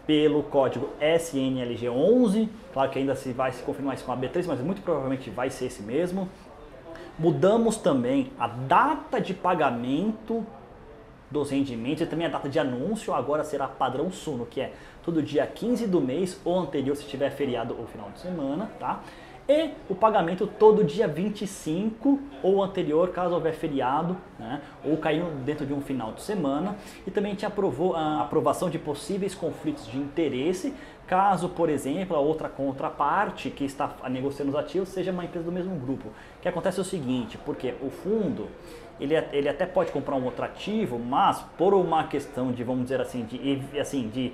pelo 0.07 0.43
código 0.43 0.91
SNLG11, 1.01 2.49
claro 2.73 2.91
que 2.91 2.99
ainda 2.99 3.15
se 3.15 3.33
vai 3.33 3.53
se 3.53 3.63
confirmar 3.63 3.95
isso 3.95 4.05
com 4.05 4.13
a 4.13 4.17
B3, 4.17 4.45
mas 4.47 4.61
muito 4.61 4.83
provavelmente 4.83 5.31
vai 5.31 5.51
ser 5.51 5.67
esse 5.67 5.83
mesmo. 5.83 6.29
Mudamos 7.19 7.77
também 7.77 8.31
a 8.39 8.47
data 8.47 9.21
de 9.21 9.33
pagamento 9.33 10.45
dos 11.35 11.51
rendimentos 11.51 12.03
e 12.03 12.07
também 12.07 12.27
a 12.27 12.31
data 12.31 12.49
de 12.49 12.59
anúncio 12.59 13.13
agora 13.13 13.45
será 13.45 13.67
padrão 13.67 14.11
Suno, 14.11 14.47
que 14.47 14.61
é 14.61 14.73
todo 15.03 15.21
dia 15.21 15.47
15 15.47 15.87
do 15.87 16.01
mês 16.01 16.41
ou 16.45 16.59
anterior 16.59 16.97
se 16.97 17.05
tiver 17.05 17.31
feriado 17.31 17.77
ou 17.79 17.87
final 17.87 18.11
de 18.11 18.21
semana, 18.21 18.71
tá? 18.79 19.03
E 19.47 19.73
o 19.91 19.95
pagamento 19.95 20.47
todo 20.47 20.83
dia 20.83 21.07
25 21.07 22.19
ou 22.43 22.63
anterior, 22.63 23.11
caso 23.11 23.35
houver 23.35 23.53
feriado, 23.53 24.17
né? 24.39 24.63
ou 24.83 24.97
caiu 24.97 25.27
dentro 25.45 25.67
de 25.67 25.75
um 25.75 25.83
final 25.83 26.13
de 26.13 26.23
semana. 26.23 26.77
E 27.07 27.11
também 27.11 27.33
gente 27.33 27.45
aprovou 27.45 27.95
a 27.95 28.23
aprovação 28.23 28.71
de 28.71 28.79
possíveis 28.79 29.35
conflitos 29.35 29.87
de 29.87 29.99
interesse, 29.99 30.73
Caso, 31.07 31.51
por 31.51 31.69
exemplo, 31.69 32.17
a 32.17 32.21
outra 32.21 32.49
contraparte 32.49 33.51
que 33.51 33.65
está 33.65 33.95
negociando 34.09 34.51
os 34.51 34.57
ativos 34.57 34.89
seja 34.89 35.13
uma 35.13 35.25
empresa 35.25 35.45
do 35.45 35.53
mesmo 35.53 35.77
grupo. 35.77 36.09
O 36.09 36.41
que 36.41 36.49
acontece 36.49 36.79
é 36.79 36.83
o 36.83 36.85
seguinte, 36.85 37.37
porque 37.45 37.75
o 37.83 37.91
fundo, 37.91 38.49
ele, 39.01 39.15
ele 39.33 39.49
até 39.49 39.67
pode 39.67 39.91
comprar 39.91 40.15
um 40.15 40.25
outro 40.25 40.45
ativo, 40.45 40.99
mas 40.99 41.45
por 41.59 41.75
uma 41.75 42.05
questão 42.05 42.53
de, 42.53 42.63
vamos 42.63 42.85
dizer 42.85 43.01
assim, 43.01 43.25
de, 43.25 43.79
assim, 43.79 44.09
de 44.09 44.33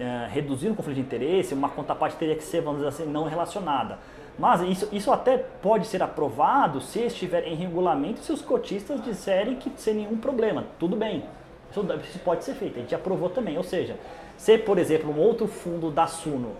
uh, 0.00 0.30
reduzir 0.30 0.68
o 0.68 0.74
conflito 0.74 0.96
de 0.96 1.02
interesse, 1.02 1.54
uma 1.54 1.68
contraparte 1.68 2.16
teria 2.16 2.36
que 2.36 2.42
ser, 2.44 2.60
vamos 2.60 2.78
dizer 2.78 2.88
assim, 2.88 3.06
não 3.10 3.24
relacionada. 3.24 3.98
Mas 4.38 4.60
isso, 4.60 4.88
isso 4.92 5.10
até 5.10 5.38
pode 5.38 5.86
ser 5.86 6.02
aprovado 6.02 6.80
se 6.80 7.00
estiver 7.00 7.46
em 7.46 7.54
regulamento 7.54 8.20
se 8.20 8.32
os 8.32 8.42
cotistas 8.42 9.02
disserem 9.02 9.56
que 9.56 9.72
sem 9.76 9.94
nenhum 9.94 10.18
problema. 10.18 10.64
Tudo 10.78 10.94
bem. 10.94 11.24
Isso, 11.70 11.84
isso 12.04 12.18
pode 12.20 12.44
ser 12.44 12.54
feito. 12.54 12.76
A 12.76 12.80
gente 12.80 12.94
aprovou 12.94 13.30
também. 13.30 13.56
Ou 13.56 13.64
seja, 13.64 13.96
se, 14.36 14.58
por 14.58 14.78
exemplo, 14.78 15.10
um 15.10 15.18
outro 15.18 15.46
fundo 15.46 15.90
da 15.90 16.06
Suno 16.06 16.52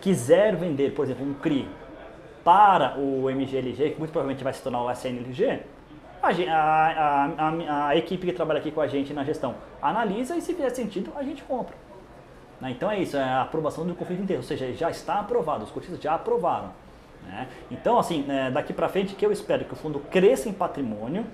quiser 0.00 0.54
vender, 0.54 0.92
por 0.92 1.06
exemplo, 1.06 1.26
um 1.26 1.32
CRI 1.32 1.66
para 2.44 2.98
o 2.98 3.30
MGLG, 3.30 3.90
que 3.90 3.98
muito 3.98 4.12
provavelmente 4.12 4.44
vai 4.44 4.52
se 4.52 4.62
tornar 4.62 4.82
o 4.82 4.90
SNLG, 4.90 5.60
a, 6.24 6.30
a, 6.30 7.24
a, 7.26 7.88
a, 7.88 7.96
equipe 7.96 8.26
que 8.26 8.32
trabalha 8.32 8.60
aqui 8.60 8.70
com 8.70 8.80
a 8.80 8.86
gente 8.86 9.12
na 9.12 9.24
gestão 9.24 9.54
analisa 9.80 10.36
e 10.36 10.40
se 10.40 10.54
fizer 10.54 10.70
sentido, 10.70 11.12
a 11.16 11.22
gente 11.22 11.42
compra. 11.42 11.74
Né? 12.60 12.70
Então 12.70 12.90
é 12.90 12.98
isso, 12.98 13.16
é 13.16 13.22
a 13.22 13.42
aprovação 13.42 13.86
do 13.86 13.94
conflito 13.94 14.22
inteiro, 14.22 14.42
ou 14.42 14.46
seja, 14.46 14.72
já 14.72 14.90
está 14.90 15.20
aprovado, 15.20 15.64
os 15.64 15.70
cotistas 15.70 16.00
já 16.00 16.14
aprovaram. 16.14 16.72
Né? 17.26 17.48
Então, 17.70 17.98
assim, 17.98 18.24
é, 18.28 18.50
daqui 18.50 18.72
para 18.72 18.88
frente, 18.88 19.14
que 19.14 19.24
eu 19.24 19.32
espero 19.32 19.64
que 19.64 19.72
o 19.72 19.76
fundo 19.76 19.98
cresça 19.98 20.48
em 20.48 20.52
patrimônio, 20.52 21.26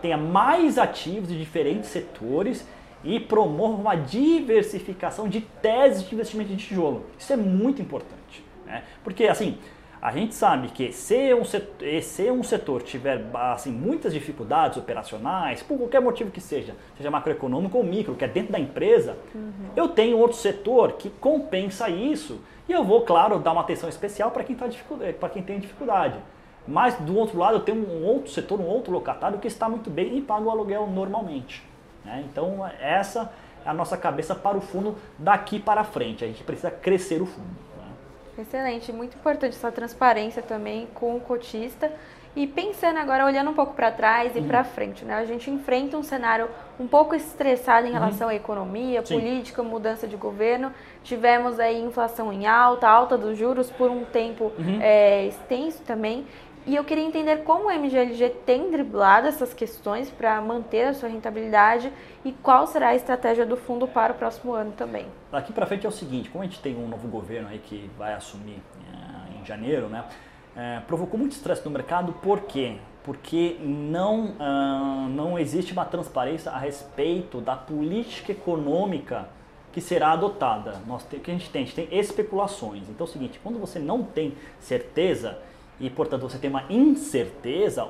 tenha 0.00 0.16
mais 0.16 0.78
ativos 0.78 1.28
de 1.28 1.38
diferentes 1.38 1.90
setores 1.90 2.66
e 3.02 3.18
promova 3.20 3.80
uma 3.80 3.94
diversificação 3.94 5.28
de 5.28 5.40
teses 5.40 6.06
de 6.06 6.14
investimento 6.14 6.50
de 6.50 6.56
tijolo. 6.56 7.06
Isso 7.18 7.32
é 7.32 7.36
muito 7.36 7.80
importante, 7.80 8.44
né? 8.66 8.82
porque 9.02 9.24
assim 9.24 9.58
a 10.00 10.12
gente 10.12 10.34
sabe 10.34 10.68
que 10.68 10.92
se 10.92 11.34
um 11.34 11.44
setor, 11.44 12.02
se 12.02 12.30
um 12.30 12.42
setor 12.42 12.82
tiver 12.82 13.24
assim, 13.34 13.70
muitas 13.70 14.12
dificuldades 14.12 14.78
operacionais, 14.78 15.62
por 15.62 15.78
qualquer 15.78 16.00
motivo 16.00 16.30
que 16.30 16.40
seja, 16.40 16.74
seja 16.96 17.10
macroeconômico 17.10 17.78
ou 17.78 17.84
micro, 17.84 18.14
que 18.14 18.24
é 18.24 18.28
dentro 18.28 18.52
da 18.52 18.58
empresa, 18.58 19.16
uhum. 19.34 19.52
eu 19.74 19.88
tenho 19.88 20.18
outro 20.18 20.36
setor 20.36 20.92
que 20.92 21.08
compensa 21.08 21.88
isso 21.88 22.40
e 22.68 22.72
eu 22.72 22.84
vou, 22.84 23.02
claro, 23.02 23.38
dar 23.38 23.52
uma 23.52 23.62
atenção 23.62 23.88
especial 23.88 24.30
para 24.30 24.44
quem, 24.44 24.54
tá 24.54 24.66
para 25.18 25.28
quem 25.28 25.42
tem 25.42 25.58
dificuldade. 25.58 26.18
Mas 26.66 26.96
do 26.96 27.16
outro 27.16 27.38
lado 27.38 27.56
eu 27.56 27.60
tenho 27.60 27.78
um 27.78 28.04
outro 28.04 28.30
setor, 28.30 28.60
um 28.60 28.66
outro 28.66 28.92
locatário 28.92 29.38
que 29.38 29.46
está 29.46 29.68
muito 29.68 29.88
bem 29.88 30.18
e 30.18 30.20
paga 30.20 30.44
o 30.44 30.50
aluguel 30.50 30.86
normalmente. 30.86 31.64
Né? 32.04 32.24
Então 32.30 32.66
essa 32.80 33.32
é 33.64 33.68
a 33.68 33.74
nossa 33.74 33.96
cabeça 33.96 34.34
para 34.34 34.56
o 34.56 34.60
fundo 34.60 34.96
daqui 35.18 35.60
para 35.60 35.84
frente. 35.84 36.24
A 36.24 36.26
gente 36.26 36.42
precisa 36.42 36.70
crescer 36.70 37.22
o 37.22 37.26
fundo. 37.26 37.65
Excelente, 38.38 38.92
muito 38.92 39.16
importante 39.16 39.56
essa 39.56 39.72
transparência 39.72 40.42
também 40.42 40.86
com 40.94 41.16
o 41.16 41.20
cotista. 41.20 41.90
E 42.36 42.46
pensando 42.46 42.98
agora, 42.98 43.24
olhando 43.24 43.50
um 43.50 43.54
pouco 43.54 43.72
para 43.72 43.90
trás 43.90 44.36
e 44.36 44.40
uhum. 44.40 44.46
para 44.46 44.62
frente, 44.62 45.06
né? 45.06 45.14
A 45.14 45.24
gente 45.24 45.50
enfrenta 45.50 45.96
um 45.96 46.02
cenário 46.02 46.50
um 46.78 46.86
pouco 46.86 47.14
estressado 47.14 47.86
em 47.86 47.90
uhum. 47.92 47.94
relação 47.94 48.26
uhum. 48.26 48.32
à 48.34 48.36
economia, 48.36 49.02
Sim. 49.06 49.18
política, 49.18 49.62
mudança 49.62 50.06
de 50.06 50.16
governo. 50.16 50.70
Tivemos 51.02 51.58
aí 51.58 51.80
inflação 51.80 52.30
em 52.30 52.46
alta, 52.46 52.86
alta 52.86 53.16
dos 53.16 53.38
juros 53.38 53.70
por 53.70 53.90
um 53.90 54.04
tempo 54.04 54.52
uhum. 54.58 54.78
é, 54.82 55.24
extenso 55.24 55.82
também. 55.82 56.26
E 56.66 56.74
eu 56.74 56.82
queria 56.82 57.04
entender 57.04 57.44
como 57.44 57.68
o 57.68 57.70
MGLG 57.70 58.28
tem 58.44 58.72
driblado 58.72 59.28
essas 59.28 59.54
questões 59.54 60.10
para 60.10 60.40
manter 60.40 60.88
a 60.88 60.94
sua 60.94 61.08
rentabilidade 61.08 61.92
e 62.24 62.32
qual 62.32 62.66
será 62.66 62.88
a 62.88 62.94
estratégia 62.96 63.46
do 63.46 63.56
fundo 63.56 63.86
para 63.86 64.12
o 64.12 64.16
próximo 64.16 64.52
ano 64.52 64.72
também. 64.72 65.06
Daqui 65.30 65.52
para 65.52 65.64
frente 65.64 65.86
é 65.86 65.88
o 65.88 65.92
seguinte, 65.92 66.28
como 66.28 66.42
a 66.42 66.46
gente 66.46 66.58
tem 66.58 66.76
um 66.76 66.88
novo 66.88 67.06
governo 67.06 67.48
aí 67.48 67.60
que 67.60 67.88
vai 67.96 68.14
assumir 68.14 68.60
é, 68.92 69.40
em 69.40 69.44
janeiro, 69.44 69.88
né, 69.88 70.06
é, 70.56 70.80
provocou 70.88 71.16
muito 71.16 71.32
estresse 71.32 71.64
no 71.64 71.70
mercado, 71.70 72.12
por 72.14 72.40
quê? 72.40 72.78
Porque 73.04 73.56
não, 73.60 74.30
uh, 74.30 75.08
não 75.08 75.38
existe 75.38 75.72
uma 75.72 75.84
transparência 75.84 76.50
a 76.50 76.58
respeito 76.58 77.40
da 77.40 77.54
política 77.54 78.32
econômica 78.32 79.28
que 79.72 79.80
será 79.80 80.10
adotada. 80.10 80.80
Nós 80.84 81.04
tem, 81.04 81.20
que 81.20 81.30
a 81.30 81.34
gente 81.34 81.48
tem? 81.48 81.62
A 81.62 81.64
gente 81.66 81.76
tem 81.76 81.96
especulações. 81.96 82.88
Então 82.88 83.06
é 83.06 83.08
o 83.08 83.12
seguinte, 83.12 83.38
quando 83.40 83.60
você 83.60 83.78
não 83.78 84.02
tem 84.02 84.34
certeza, 84.58 85.38
e 85.78 85.90
portanto 85.90 86.22
você 86.22 86.38
tem 86.38 86.48
uma 86.48 86.64
incerteza, 86.70 87.88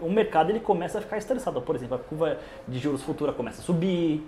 o 0.00 0.10
mercado 0.10 0.50
ele 0.50 0.60
começa 0.60 0.98
a 0.98 1.00
ficar 1.02 1.18
estressado. 1.18 1.60
Por 1.60 1.74
exemplo, 1.74 1.96
a 1.96 1.98
curva 1.98 2.38
de 2.66 2.78
juros 2.78 3.02
futura 3.02 3.32
começa 3.32 3.60
a 3.60 3.64
subir, 3.64 4.24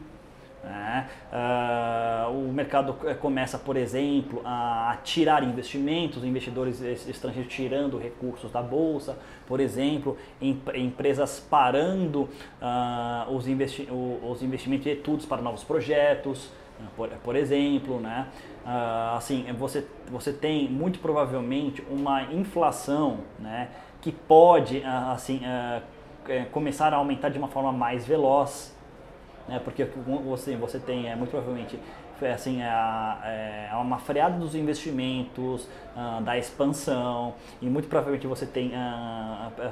né? 0.63 1.09
Uh, 1.33 2.49
o 2.49 2.53
mercado 2.53 2.97
eh, 3.05 3.15
começa, 3.15 3.59
por 3.59 3.77
exemplo, 3.77 4.43
a 4.45 4.99
tirar 5.05 5.43
investimentos, 5.45 6.25
investidores 6.25 6.81
estrangeiros 7.09 7.53
tirando 7.53 7.97
recursos 7.97 8.51
da 8.51 8.61
bolsa, 8.61 9.17
por 9.47 9.61
exemplo, 9.61 10.17
em, 10.41 10.61
empresas 10.75 11.39
parando 11.39 12.23
uh, 12.61 13.33
os, 13.33 13.47
investi 13.47 13.89
os 13.91 14.43
investimentos 14.43 14.87
e 14.87 14.91
estudos 14.91 15.27
para 15.27 15.41
novos 15.41 15.63
projetos, 15.63 16.51
por, 16.97 17.09
por 17.09 17.37
exemplo, 17.37 18.01
né? 18.01 18.27
Uh, 18.69 19.17
assim, 19.17 19.51
você, 19.55 19.87
você 20.11 20.31
tem 20.31 20.69
muito 20.69 20.99
provavelmente 20.99 21.83
uma 21.91 22.25
inflação 22.25 23.21
né, 23.39 23.71
que 24.03 24.13
pode 24.13 24.81
uh, 24.81 25.13
assim, 25.13 25.41
uh, 25.41 25.83
começar 26.53 26.93
a 26.93 26.97
aumentar 26.99 27.31
de 27.31 27.39
uma 27.39 27.49
forma 27.49 27.73
mais 27.73 28.07
veloz, 28.07 28.77
né, 29.49 29.59
porque 29.65 29.87
você, 30.23 30.55
você 30.55 30.79
tem 30.79 31.09
é, 31.09 31.17
muito 31.17 31.31
provavelmente 31.31 31.81
assim, 32.35 32.61
é, 32.61 33.71
é 33.73 33.77
uma 33.77 33.99
freada 33.99 34.37
dos 34.37 34.55
investimentos, 34.57 35.69
da 36.25 36.37
expansão, 36.37 37.35
e 37.63 37.67
muito 37.67 37.89
provavelmente 37.89 38.27
você 38.27 38.45
tem 38.45 38.73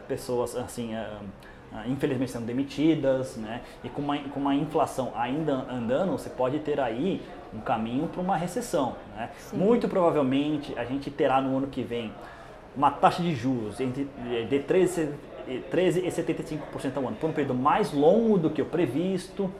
pessoas 0.06 0.54
assim 0.54 0.92
infelizmente 1.86 2.30
sendo 2.30 2.46
demitidas, 2.46 3.36
né? 3.36 3.62
E 3.84 3.88
com 3.88 4.00
uma, 4.00 4.18
com 4.18 4.40
uma 4.40 4.54
inflação 4.54 5.12
ainda 5.14 5.52
andando, 5.70 6.12
você 6.12 6.30
pode 6.30 6.58
ter 6.60 6.80
aí 6.80 7.22
um 7.54 7.60
caminho 7.60 8.08
para 8.08 8.20
uma 8.20 8.36
recessão. 8.36 8.96
Né? 9.16 9.30
Muito 9.52 9.88
provavelmente 9.88 10.76
a 10.78 10.84
gente 10.84 11.10
terá 11.10 11.40
no 11.40 11.56
ano 11.56 11.66
que 11.66 11.82
vem 11.82 12.12
uma 12.76 12.90
taxa 12.90 13.22
de 13.22 13.34
juros 13.34 13.80
entre, 13.80 14.08
de 14.48 14.58
13, 14.60 15.10
13 15.70 16.00
e 16.00 16.08
75% 16.08 16.96
ao 16.96 17.08
ano, 17.08 17.16
por 17.16 17.30
um 17.30 17.32
período 17.32 17.54
mais 17.54 17.92
longo 17.92 18.36
do 18.38 18.50
que 18.50 18.60
o 18.60 18.66
previsto. 18.66 19.50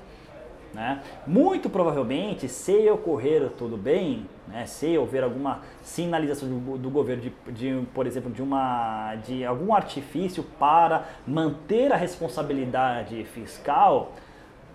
Né? 0.75 1.02
Muito 1.26 1.70
provavelmente, 1.70 2.48
se 2.48 2.90
ocorrer 2.90 3.50
tudo 3.56 3.76
bem, 3.76 4.28
né, 4.48 4.66
se 4.66 4.96
houver 4.96 5.22
alguma 5.22 5.60
sinalização 5.82 6.48
do, 6.48 6.78
do 6.78 6.90
governo, 6.90 7.22
de, 7.22 7.52
de, 7.52 7.86
por 7.92 8.06
exemplo, 8.06 8.30
de, 8.30 8.42
uma, 8.42 9.14
de 9.16 9.44
algum 9.44 9.74
artifício 9.74 10.42
para 10.58 11.04
manter 11.26 11.92
a 11.92 11.96
responsabilidade 11.96 13.24
fiscal, 13.24 14.12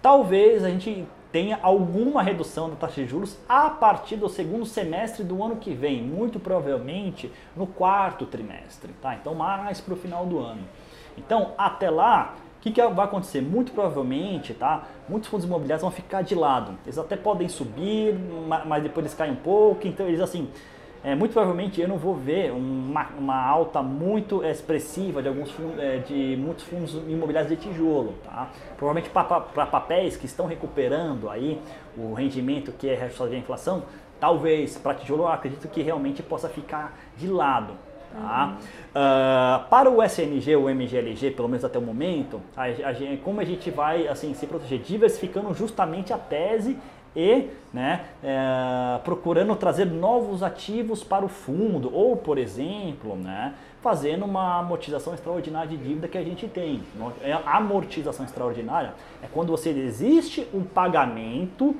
talvez 0.01 0.63
a 0.63 0.69
gente 0.69 1.07
tenha 1.31 1.57
alguma 1.61 2.21
redução 2.21 2.69
da 2.69 2.75
taxa 2.75 3.01
de 3.01 3.07
juros 3.07 3.37
a 3.47 3.69
partir 3.69 4.17
do 4.17 4.27
segundo 4.27 4.65
semestre 4.65 5.23
do 5.23 5.41
ano 5.41 5.55
que 5.55 5.73
vem, 5.73 6.01
muito 6.01 6.39
provavelmente 6.39 7.31
no 7.55 7.65
quarto 7.65 8.25
trimestre, 8.25 8.91
tá? 9.01 9.15
Então 9.15 9.33
mais 9.33 9.79
para 9.79 9.93
o 9.93 9.97
final 9.97 10.25
do 10.25 10.39
ano. 10.39 10.61
Então 11.17 11.53
até 11.57 11.89
lá, 11.89 12.35
o 12.61 12.63
que, 12.63 12.69
que 12.69 12.87
vai 12.89 13.05
acontecer? 13.05 13.41
Muito 13.41 13.71
provavelmente, 13.71 14.53
tá? 14.53 14.83
Muitos 15.09 15.27
fundos 15.27 15.47
imobiliários 15.47 15.81
vão 15.81 15.89
ficar 15.89 16.21
de 16.21 16.35
lado. 16.35 16.77
Eles 16.85 16.95
até 16.95 17.17
podem 17.17 17.49
subir, 17.49 18.15
mas 18.67 18.83
depois 18.83 19.03
eles 19.03 19.17
caem 19.17 19.33
um 19.33 19.37
pouco. 19.37 19.87
Então 19.87 20.07
eles 20.07 20.21
assim, 20.21 20.47
é, 21.03 21.15
muito 21.15 21.31
provavelmente 21.31 21.81
eu 21.81 21.87
não 21.87 21.97
vou 21.97 22.13
ver 22.13 22.51
uma, 22.51 23.07
uma 23.17 23.43
alta 23.43 23.81
muito 23.81 24.45
expressiva 24.45 25.23
de 25.23 25.27
alguns 25.27 25.51
é, 25.79 25.97
de 26.07 26.37
muitos 26.37 26.63
fundos 26.65 26.93
imobiliários 27.07 27.49
de 27.49 27.57
tijolo, 27.57 28.13
tá? 28.23 28.51
Provavelmente 28.77 29.09
para 29.09 29.65
papéis 29.65 30.15
que 30.15 30.27
estão 30.27 30.45
recuperando 30.45 31.31
aí 31.31 31.59
o 31.97 32.13
rendimento 32.13 32.71
que 32.73 32.87
é 32.87 32.93
resultado 32.93 33.31
da 33.31 33.37
inflação, 33.37 33.85
talvez 34.19 34.77
para 34.77 34.93
tijolo 34.93 35.23
eu 35.23 35.29
acredito 35.29 35.67
que 35.67 35.81
realmente 35.81 36.21
possa 36.21 36.47
ficar 36.47 36.95
de 37.17 37.27
lado. 37.27 37.73
Tá? 38.13 38.45
Uhum. 38.47 38.55
Uh, 38.91 39.69
para 39.69 39.89
o 39.89 40.03
SNG 40.03 40.55
ou 40.55 40.69
MGLG, 40.69 41.31
pelo 41.31 41.47
menos 41.47 41.63
até 41.63 41.79
o 41.79 41.81
momento, 41.81 42.41
a, 42.55 42.65
a, 42.65 43.17
como 43.23 43.39
a 43.39 43.45
gente 43.45 43.69
vai 43.71 44.07
assim 44.07 44.33
se 44.33 44.45
proteger? 44.45 44.79
Diversificando 44.79 45.53
justamente 45.53 46.11
a 46.13 46.17
tese 46.17 46.77
e 47.15 47.49
né, 47.73 48.05
é, 48.23 48.99
procurando 49.03 49.55
trazer 49.55 49.85
novos 49.85 50.43
ativos 50.43 51.03
para 51.03 51.25
o 51.25 51.27
fundo, 51.27 51.93
ou, 51.93 52.15
por 52.15 52.37
exemplo, 52.37 53.15
né, 53.15 53.53
fazendo 53.81 54.25
uma 54.25 54.59
amortização 54.59 55.13
extraordinária 55.13 55.69
de 55.69 55.77
dívida 55.77 56.07
que 56.07 56.17
a 56.17 56.23
gente 56.23 56.47
tem. 56.47 56.81
É, 57.21 57.33
amortização 57.45 58.25
extraordinária 58.25 58.93
é 59.21 59.27
quando 59.31 59.49
você 59.49 59.69
existe 59.69 60.47
um 60.53 60.63
pagamento 60.63 61.75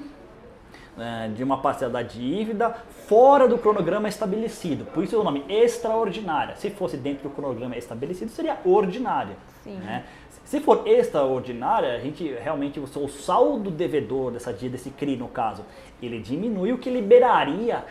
de 1.36 1.44
uma 1.44 1.58
parcela 1.58 1.92
da 1.92 2.02
dívida 2.02 2.70
fora 3.08 3.48
do 3.48 3.58
cronograma 3.58 4.10
estabelecido. 4.10 4.86
Por 4.86 5.04
isso 5.04 5.20
o 5.20 5.24
nome 5.24 5.46
extraordinária. 5.48 6.56
Se 6.58 6.70
fosse 6.70 6.98
dentro 6.98 7.30
do 7.30 7.36
cronograma 7.36 7.78
estabelecido, 7.78 8.30
seria 8.30 8.60
ordinária. 8.66 9.36
Né? 9.66 10.06
Se 10.44 10.60
for 10.60 10.86
extraordinária, 10.86 11.94
a 11.94 12.00
gente 12.00 12.28
realmente 12.28 12.80
o 12.80 13.08
saldo 13.08 13.72
devedor 13.72 14.32
dessa 14.32 14.52
dívida, 14.52 14.78
desse 14.78 14.90
CRI 14.90 15.16
no 15.16 15.30
caso, 15.30 15.64
ele 16.02 16.20
diminui 16.20 16.74
o 16.74 16.78
que 16.78 16.90
liberaria 16.90 17.86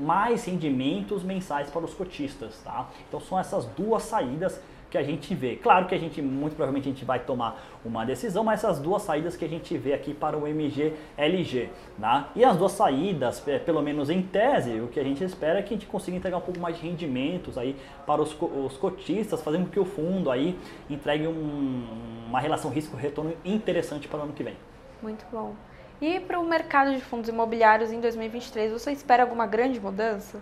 mais 0.00 0.44
rendimentos 0.44 1.22
mensais 1.22 1.70
para 1.70 1.84
os 1.84 1.94
cotistas, 1.94 2.60
tá? 2.64 2.88
Então 3.08 3.20
são 3.20 3.38
essas 3.38 3.64
duas 3.66 4.02
saídas 4.04 4.60
que 4.94 4.98
a 4.98 5.02
gente 5.02 5.34
vê. 5.34 5.56
Claro 5.56 5.86
que 5.86 5.94
a 5.94 5.98
gente, 5.98 6.22
muito 6.22 6.54
provavelmente, 6.54 6.88
a 6.88 6.92
gente 6.92 7.04
vai 7.04 7.18
tomar 7.18 7.60
uma 7.84 8.06
decisão, 8.06 8.44
mas 8.44 8.62
essas 8.62 8.78
duas 8.78 9.02
saídas 9.02 9.36
que 9.36 9.44
a 9.44 9.48
gente 9.48 9.76
vê 9.76 9.92
aqui 9.92 10.14
para 10.14 10.38
o 10.38 10.46
MG-LG. 10.46 11.68
Tá? 12.00 12.28
E 12.36 12.44
as 12.44 12.56
duas 12.56 12.70
saídas, 12.70 13.42
é, 13.48 13.58
pelo 13.58 13.82
menos 13.82 14.08
em 14.08 14.22
tese, 14.22 14.80
o 14.80 14.86
que 14.86 15.00
a 15.00 15.02
gente 15.02 15.24
espera 15.24 15.58
é 15.58 15.62
que 15.62 15.74
a 15.74 15.76
gente 15.76 15.86
consiga 15.86 16.16
entregar 16.16 16.36
um 16.36 16.42
pouco 16.42 16.60
mais 16.60 16.76
de 16.76 16.86
rendimentos 16.86 17.58
aí 17.58 17.74
para 18.06 18.22
os, 18.22 18.36
os 18.40 18.76
cotistas, 18.76 19.42
fazendo 19.42 19.64
com 19.64 19.72
que 19.72 19.80
o 19.80 19.84
fundo 19.84 20.30
aí 20.30 20.56
entregue 20.88 21.26
um, 21.26 21.86
uma 22.28 22.38
relação 22.38 22.70
risco-retorno 22.70 23.34
interessante 23.44 24.06
para 24.06 24.20
o 24.20 24.22
ano 24.22 24.32
que 24.32 24.44
vem. 24.44 24.56
Muito 25.02 25.26
bom. 25.32 25.56
E 26.00 26.20
para 26.20 26.38
o 26.38 26.46
mercado 26.46 26.94
de 26.94 27.00
fundos 27.00 27.28
imobiliários 27.28 27.90
em 27.90 28.00
2023, 28.00 28.70
você 28.70 28.92
espera 28.92 29.24
alguma 29.24 29.44
grande 29.44 29.80
mudança? 29.80 30.40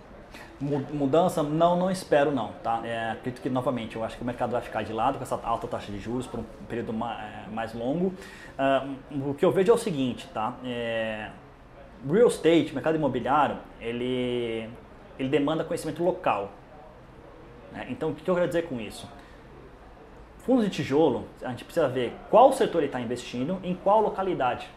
Mudança, 0.59 1.43
não, 1.43 1.75
não 1.75 1.91
espero 1.91 2.31
não, 2.31 2.53
tá? 2.63 2.81
É, 2.85 3.11
acredito 3.11 3.41
que, 3.41 3.49
novamente, 3.49 3.95
eu 3.95 4.03
acho 4.03 4.15
que 4.15 4.21
o 4.21 4.25
mercado 4.25 4.51
vai 4.51 4.61
ficar 4.61 4.83
de 4.83 4.93
lado 4.93 5.17
com 5.17 5.23
essa 5.23 5.39
alta 5.43 5.67
taxa 5.67 5.91
de 5.91 5.99
juros 5.99 6.25
por 6.25 6.39
um 6.39 6.43
período 6.69 6.93
mais, 6.93 7.19
é, 7.19 7.49
mais 7.51 7.73
longo. 7.73 8.13
Uh, 8.57 9.29
o 9.29 9.33
que 9.33 9.43
eu 9.43 9.51
vejo 9.51 9.71
é 9.71 9.75
o 9.75 9.77
seguinte, 9.77 10.27
tá? 10.33 10.55
É, 10.63 11.29
real 12.09 12.27
estate, 12.27 12.73
mercado 12.73 12.95
imobiliário, 12.95 13.57
ele, 13.81 14.69
ele 15.19 15.29
demanda 15.29 15.63
conhecimento 15.63 16.03
local. 16.03 16.51
Né? 17.71 17.87
Então, 17.89 18.11
o 18.11 18.15
que 18.15 18.29
eu 18.29 18.35
quero 18.35 18.47
dizer 18.47 18.63
com 18.63 18.79
isso? 18.79 19.09
Fundos 20.39 20.65
de 20.65 20.71
tijolo, 20.71 21.25
a 21.41 21.49
gente 21.49 21.63
precisa 21.63 21.87
ver 21.87 22.13
qual 22.29 22.51
setor 22.53 22.79
ele 22.79 22.87
está 22.87 22.99
investindo, 22.99 23.59
em 23.63 23.73
qual 23.73 24.01
localidade. 24.01 24.69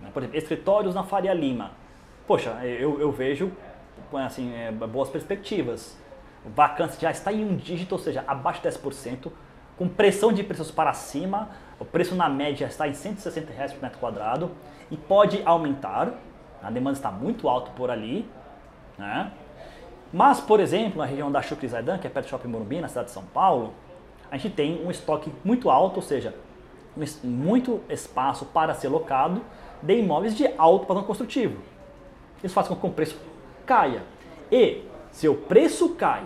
Né? 0.00 0.10
Por 0.12 0.22
exemplo, 0.22 0.38
escritórios 0.38 0.94
na 0.94 1.04
Faria 1.04 1.32
Lima. 1.32 1.72
Poxa, 2.26 2.50
eu, 2.64 3.00
eu 3.00 3.10
vejo 3.10 3.52
assim, 4.18 4.54
é, 4.54 4.70
boas 4.70 5.08
perspectivas. 5.08 5.96
Vacância 6.44 7.00
já 7.00 7.10
está 7.10 7.32
em 7.32 7.44
um 7.44 7.56
dígito, 7.56 7.94
ou 7.94 7.98
seja, 7.98 8.24
abaixo 8.26 8.62
de 8.62 8.68
10%, 8.68 9.30
com 9.76 9.88
pressão 9.88 10.32
de 10.32 10.42
preços 10.42 10.70
para 10.70 10.92
cima, 10.92 11.50
o 11.78 11.84
preço 11.84 12.14
na 12.14 12.28
média 12.28 12.66
está 12.66 12.86
em 12.88 12.94
160 12.94 13.52
reais 13.52 13.72
por 13.72 13.82
metro 13.82 13.98
quadrado 13.98 14.50
e 14.90 14.96
pode 14.96 15.42
aumentar, 15.44 16.14
a 16.62 16.70
demanda 16.70 16.96
está 16.96 17.10
muito 17.10 17.48
alta 17.48 17.70
por 17.72 17.90
ali, 17.90 18.28
né? 18.98 19.32
Mas, 20.12 20.40
por 20.40 20.60
exemplo, 20.60 20.98
na 20.98 21.06
região 21.06 21.32
da 21.32 21.40
Chucre 21.40 21.66
Zaidan, 21.66 21.98
que 21.98 22.06
é 22.06 22.10
perto 22.10 22.26
do 22.26 22.30
Shopping 22.30 22.48
Morumbi, 22.48 22.80
na 22.80 22.88
cidade 22.88 23.06
de 23.06 23.12
São 23.12 23.24
Paulo, 23.24 23.72
a 24.30 24.36
gente 24.36 24.54
tem 24.54 24.84
um 24.84 24.90
estoque 24.90 25.32
muito 25.42 25.70
alto, 25.70 25.96
ou 25.96 26.02
seja, 26.02 26.34
muito 27.24 27.80
espaço 27.88 28.44
para 28.46 28.74
ser 28.74 28.88
locado 28.88 29.42
de 29.82 29.98
imóveis 29.98 30.36
de 30.36 30.46
alto 30.58 30.86
padrão 30.86 31.04
construtivo. 31.04 31.60
Isso 32.44 32.54
faz 32.54 32.68
com 32.68 32.76
que 32.76 32.86
o 32.86 32.90
preço 32.90 33.18
caia. 33.66 34.02
E 34.50 34.84
se 35.10 35.28
o 35.28 35.34
preço 35.34 35.90
cai 35.90 36.24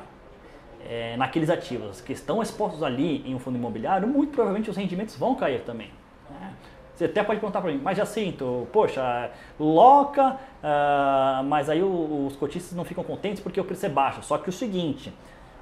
é, 0.88 1.16
naqueles 1.16 1.50
ativos 1.50 2.00
que 2.00 2.12
estão 2.12 2.42
expostos 2.42 2.82
ali 2.82 3.22
em 3.28 3.34
um 3.34 3.38
fundo 3.38 3.56
imobiliário, 3.56 4.06
muito 4.06 4.32
provavelmente 4.32 4.70
os 4.70 4.76
rendimentos 4.76 5.16
vão 5.16 5.34
cair 5.34 5.62
também. 5.62 5.90
Né? 6.30 6.52
Você 6.94 7.04
até 7.04 7.22
pode 7.22 7.40
perguntar 7.40 7.60
para 7.60 7.70
mim, 7.70 7.80
mas 7.82 7.98
Jacinto, 7.98 8.66
poxa, 8.72 9.30
loca, 9.60 10.38
uh, 10.62 11.44
mas 11.44 11.68
aí 11.68 11.82
os 11.82 12.34
cotistas 12.36 12.72
não 12.72 12.84
ficam 12.84 13.04
contentes 13.04 13.42
porque 13.42 13.60
o 13.60 13.64
preço 13.64 13.84
é 13.84 13.88
baixo. 13.88 14.22
Só 14.22 14.38
que 14.38 14.48
o 14.48 14.52
seguinte, 14.52 15.12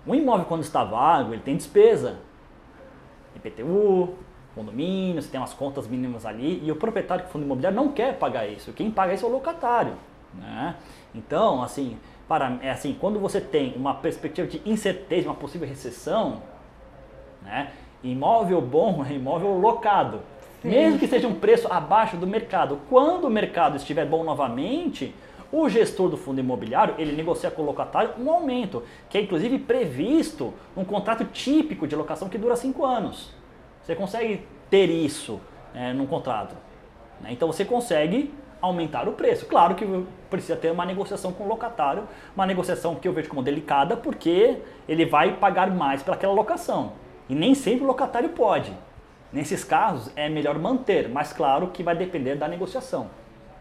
um 0.06 0.14
imóvel 0.14 0.46
quando 0.46 0.62
está 0.62 0.84
vago, 0.84 1.32
ele 1.32 1.42
tem 1.42 1.56
despesa. 1.56 2.18
IPTU, 3.34 4.14
condomínio, 4.54 5.20
você 5.20 5.28
tem 5.28 5.40
umas 5.40 5.52
contas 5.52 5.88
mínimas 5.88 6.24
ali 6.24 6.62
e 6.64 6.70
o 6.70 6.76
proprietário 6.76 7.24
do 7.24 7.30
fundo 7.30 7.44
imobiliário 7.44 7.74
não 7.74 7.88
quer 7.88 8.16
pagar 8.16 8.46
isso. 8.46 8.72
Quem 8.72 8.88
paga 8.90 9.12
isso 9.12 9.26
é 9.26 9.28
o 9.28 9.32
locatário. 9.32 9.94
Né? 10.34 10.76
Então, 11.14 11.62
assim, 11.62 11.96
para, 12.26 12.58
é 12.62 12.70
assim, 12.70 12.96
quando 12.98 13.20
você 13.20 13.40
tem 13.40 13.74
uma 13.76 13.94
perspectiva 13.94 14.48
de 14.48 14.60
incerteza, 14.64 15.28
uma 15.28 15.34
possível 15.34 15.68
recessão, 15.68 16.42
né? 17.42 17.70
imóvel 18.02 18.60
bom 18.60 19.04
é 19.08 19.12
imóvel 19.14 19.58
locado. 19.58 20.20
Sim. 20.62 20.68
Mesmo 20.68 20.98
que 20.98 21.06
seja 21.06 21.28
um 21.28 21.34
preço 21.34 21.70
abaixo 21.70 22.16
do 22.16 22.26
mercado. 22.26 22.80
Quando 22.88 23.26
o 23.26 23.30
mercado 23.30 23.76
estiver 23.76 24.06
bom 24.06 24.24
novamente, 24.24 25.14
o 25.52 25.68
gestor 25.68 26.08
do 26.08 26.16
fundo 26.16 26.40
imobiliário, 26.40 26.94
ele 26.98 27.12
negocia 27.12 27.50
com 27.50 27.62
o 27.62 27.64
locatário 27.64 28.10
um 28.18 28.28
aumento, 28.30 28.82
que 29.08 29.18
é 29.18 29.20
inclusive 29.20 29.58
previsto 29.58 30.52
um 30.76 30.84
contrato 30.84 31.24
típico 31.26 31.86
de 31.86 31.94
locação 31.94 32.28
que 32.28 32.38
dura 32.38 32.56
cinco 32.56 32.84
anos. 32.84 33.32
Você 33.82 33.94
consegue 33.94 34.46
ter 34.70 34.88
isso 34.90 35.40
é, 35.74 35.92
num 35.92 36.06
contrato. 36.06 36.56
Né? 37.20 37.28
Então 37.30 37.46
você 37.46 37.64
consegue 37.64 38.32
aumentar 38.60 39.06
o 39.08 39.12
preço. 39.12 39.46
Claro 39.46 39.74
que 39.74 39.84
precisa 40.34 40.56
ter 40.56 40.70
uma 40.70 40.84
negociação 40.84 41.32
com 41.32 41.44
o 41.44 41.48
locatário, 41.48 42.08
uma 42.34 42.46
negociação 42.46 42.94
que 42.94 43.06
eu 43.06 43.12
vejo 43.12 43.28
como 43.28 43.42
delicada, 43.42 43.96
porque 43.96 44.58
ele 44.88 45.06
vai 45.06 45.36
pagar 45.36 45.70
mais 45.70 46.02
pelaquela 46.02 46.32
locação. 46.32 46.92
E 47.28 47.34
nem 47.34 47.54
sempre 47.54 47.84
o 47.84 47.86
locatário 47.86 48.30
pode. 48.30 48.72
Nesses 49.32 49.64
casos 49.64 50.12
é 50.14 50.28
melhor 50.28 50.58
manter, 50.58 51.08
mas 51.08 51.32
claro 51.32 51.68
que 51.68 51.82
vai 51.82 51.96
depender 51.96 52.36
da 52.36 52.46
negociação. 52.46 53.08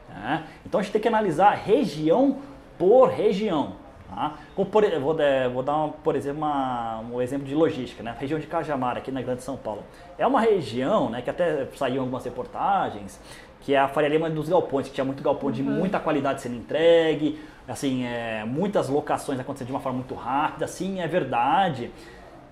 Né? 0.10 0.44
Então 0.66 0.80
a 0.80 0.84
gente 0.84 0.92
tem 0.92 1.02
que 1.02 1.08
analisar 1.08 1.52
região 1.52 2.40
por 2.78 3.10
região. 3.10 3.74
Tá? 4.10 4.34
Como 4.56 4.70
por, 4.70 4.84
vou, 5.00 5.16
vou, 5.54 5.64
dar, 5.64 5.88
por 6.04 6.16
exemplo, 6.16 6.40
uma, 6.40 7.00
um 7.00 7.22
exemplo 7.22 7.48
de 7.48 7.56
logística. 7.56 8.04
Né? 8.04 8.12
A 8.12 8.14
região 8.14 8.40
de 8.40 8.46
Cajamar, 8.46 8.98
aqui 8.98 9.12
na 9.12 9.22
Grande 9.22 9.42
São 9.42 9.58
Paulo. 9.58 9.84
É 10.18 10.28
uma 10.28 10.42
região 10.42 11.10
né, 11.10 11.22
que 11.22 11.30
até 11.30 11.68
saiu 11.76 12.02
algumas 12.02 12.24
reportagens, 12.24 13.20
que 13.64 13.74
é 13.74 13.80
a 13.80 13.88
Faria 13.88 14.10
Lima 14.10 14.30
dos 14.30 14.50
galpões, 14.50 14.88
que 14.88 14.94
tinha 14.94 15.06
muito 15.06 15.24
galpão 15.24 15.48
uhum. 15.48 15.56
de 15.56 15.64
muita 15.64 16.00
qualidade 16.00 16.42
sendo 16.42 16.56
entregue, 16.56 17.40
assim, 17.68 18.06
é, 18.06 18.44
muitas 18.46 18.90
locações 18.90 19.40
acontecendo 19.40 19.68
de 19.68 19.74
uma 19.74 19.80
forma 19.80 20.00
muito 20.00 20.14
rápida, 20.14 20.68
sim, 20.68 21.00
é 21.00 21.08
verdade. 21.08 21.90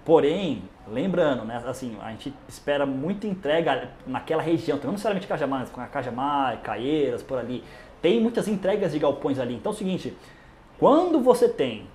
Porém, 0.03 0.63
lembrando, 0.87 1.45
né, 1.45 1.61
assim, 1.67 1.95
a 2.01 2.09
gente 2.11 2.33
espera 2.47 2.85
muita 2.85 3.27
entrega 3.27 3.89
naquela 4.07 4.41
região, 4.41 4.79
não 4.83 4.91
necessariamente 4.91 5.27
Cajamar, 5.27 5.67
com 5.67 5.81
a 5.81 5.85
Cajamar, 5.85 6.61
Caieiras, 6.61 7.21
por 7.21 7.37
ali. 7.37 7.63
Tem 8.01 8.19
muitas 8.19 8.47
entregas 8.47 8.93
de 8.93 8.99
galpões 8.99 9.37
ali. 9.37 9.53
Então 9.53 9.71
é 9.73 9.75
o 9.75 9.77
seguinte, 9.77 10.17
quando 10.79 11.19
você 11.19 11.47
tem 11.47 11.85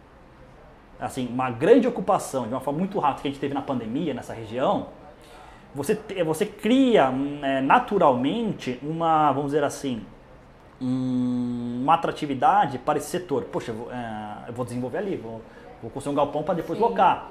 assim, 1.01 1.27
uma 1.27 1.51
grande 1.51 1.87
ocupação 1.87 2.47
de 2.47 2.55
uma 2.55 2.61
forma 2.61 2.79
muito 2.79 2.99
rápida 2.99 3.23
que 3.23 3.29
a 3.29 3.31
gente 3.31 3.41
teve 3.41 3.55
na 3.55 3.63
pandemia 3.63 4.15
nessa 4.15 4.33
região, 4.33 4.89
você, 5.77 5.99
você 6.25 6.47
cria 6.47 7.13
é, 7.43 7.61
naturalmente 7.61 8.79
uma, 8.83 9.31
vamos 9.31 9.53
dizer 9.53 9.63
assim, 9.63 10.03
um, 10.81 11.81
uma 11.83 11.95
atratividade 11.95 12.79
para 12.79 12.99
esse 12.99 13.11
setor. 13.11 13.45
Poxa, 13.45 13.73
eu 13.73 13.77
vou, 13.77 13.93
é, 13.93 14.49
eu 14.49 14.55
vou 14.55 14.65
desenvolver 14.65 14.99
ali, 14.99 15.17
vou, 15.17 15.43
vou 15.83 15.91
construir 15.91 16.15
um 16.15 16.17
galpão 16.17 16.43
para 16.43 16.55
depois 16.55 16.79
Sim. 16.79 16.85
locar. 16.85 17.31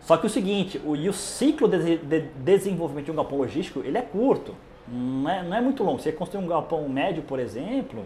Só 0.00 0.16
que 0.16 0.26
o 0.26 0.30
seguinte, 0.30 0.80
o, 0.84 0.96
e 0.96 1.08
o 1.08 1.12
ciclo 1.12 1.68
de, 1.68 1.98
de, 1.98 2.20
desenvolvimento 2.36 3.06
de 3.06 3.10
um 3.12 3.16
galpão 3.16 3.38
logístico, 3.38 3.80
ele 3.84 3.96
é 3.96 4.02
curto, 4.02 4.54
não 4.86 5.30
é, 5.30 5.42
não 5.42 5.56
é 5.56 5.60
muito 5.60 5.84
longo. 5.84 6.00
Você 6.00 6.10
construir 6.10 6.44
um 6.44 6.48
galpão 6.48 6.88
médio, 6.88 7.22
por 7.22 7.38
exemplo, 7.38 8.04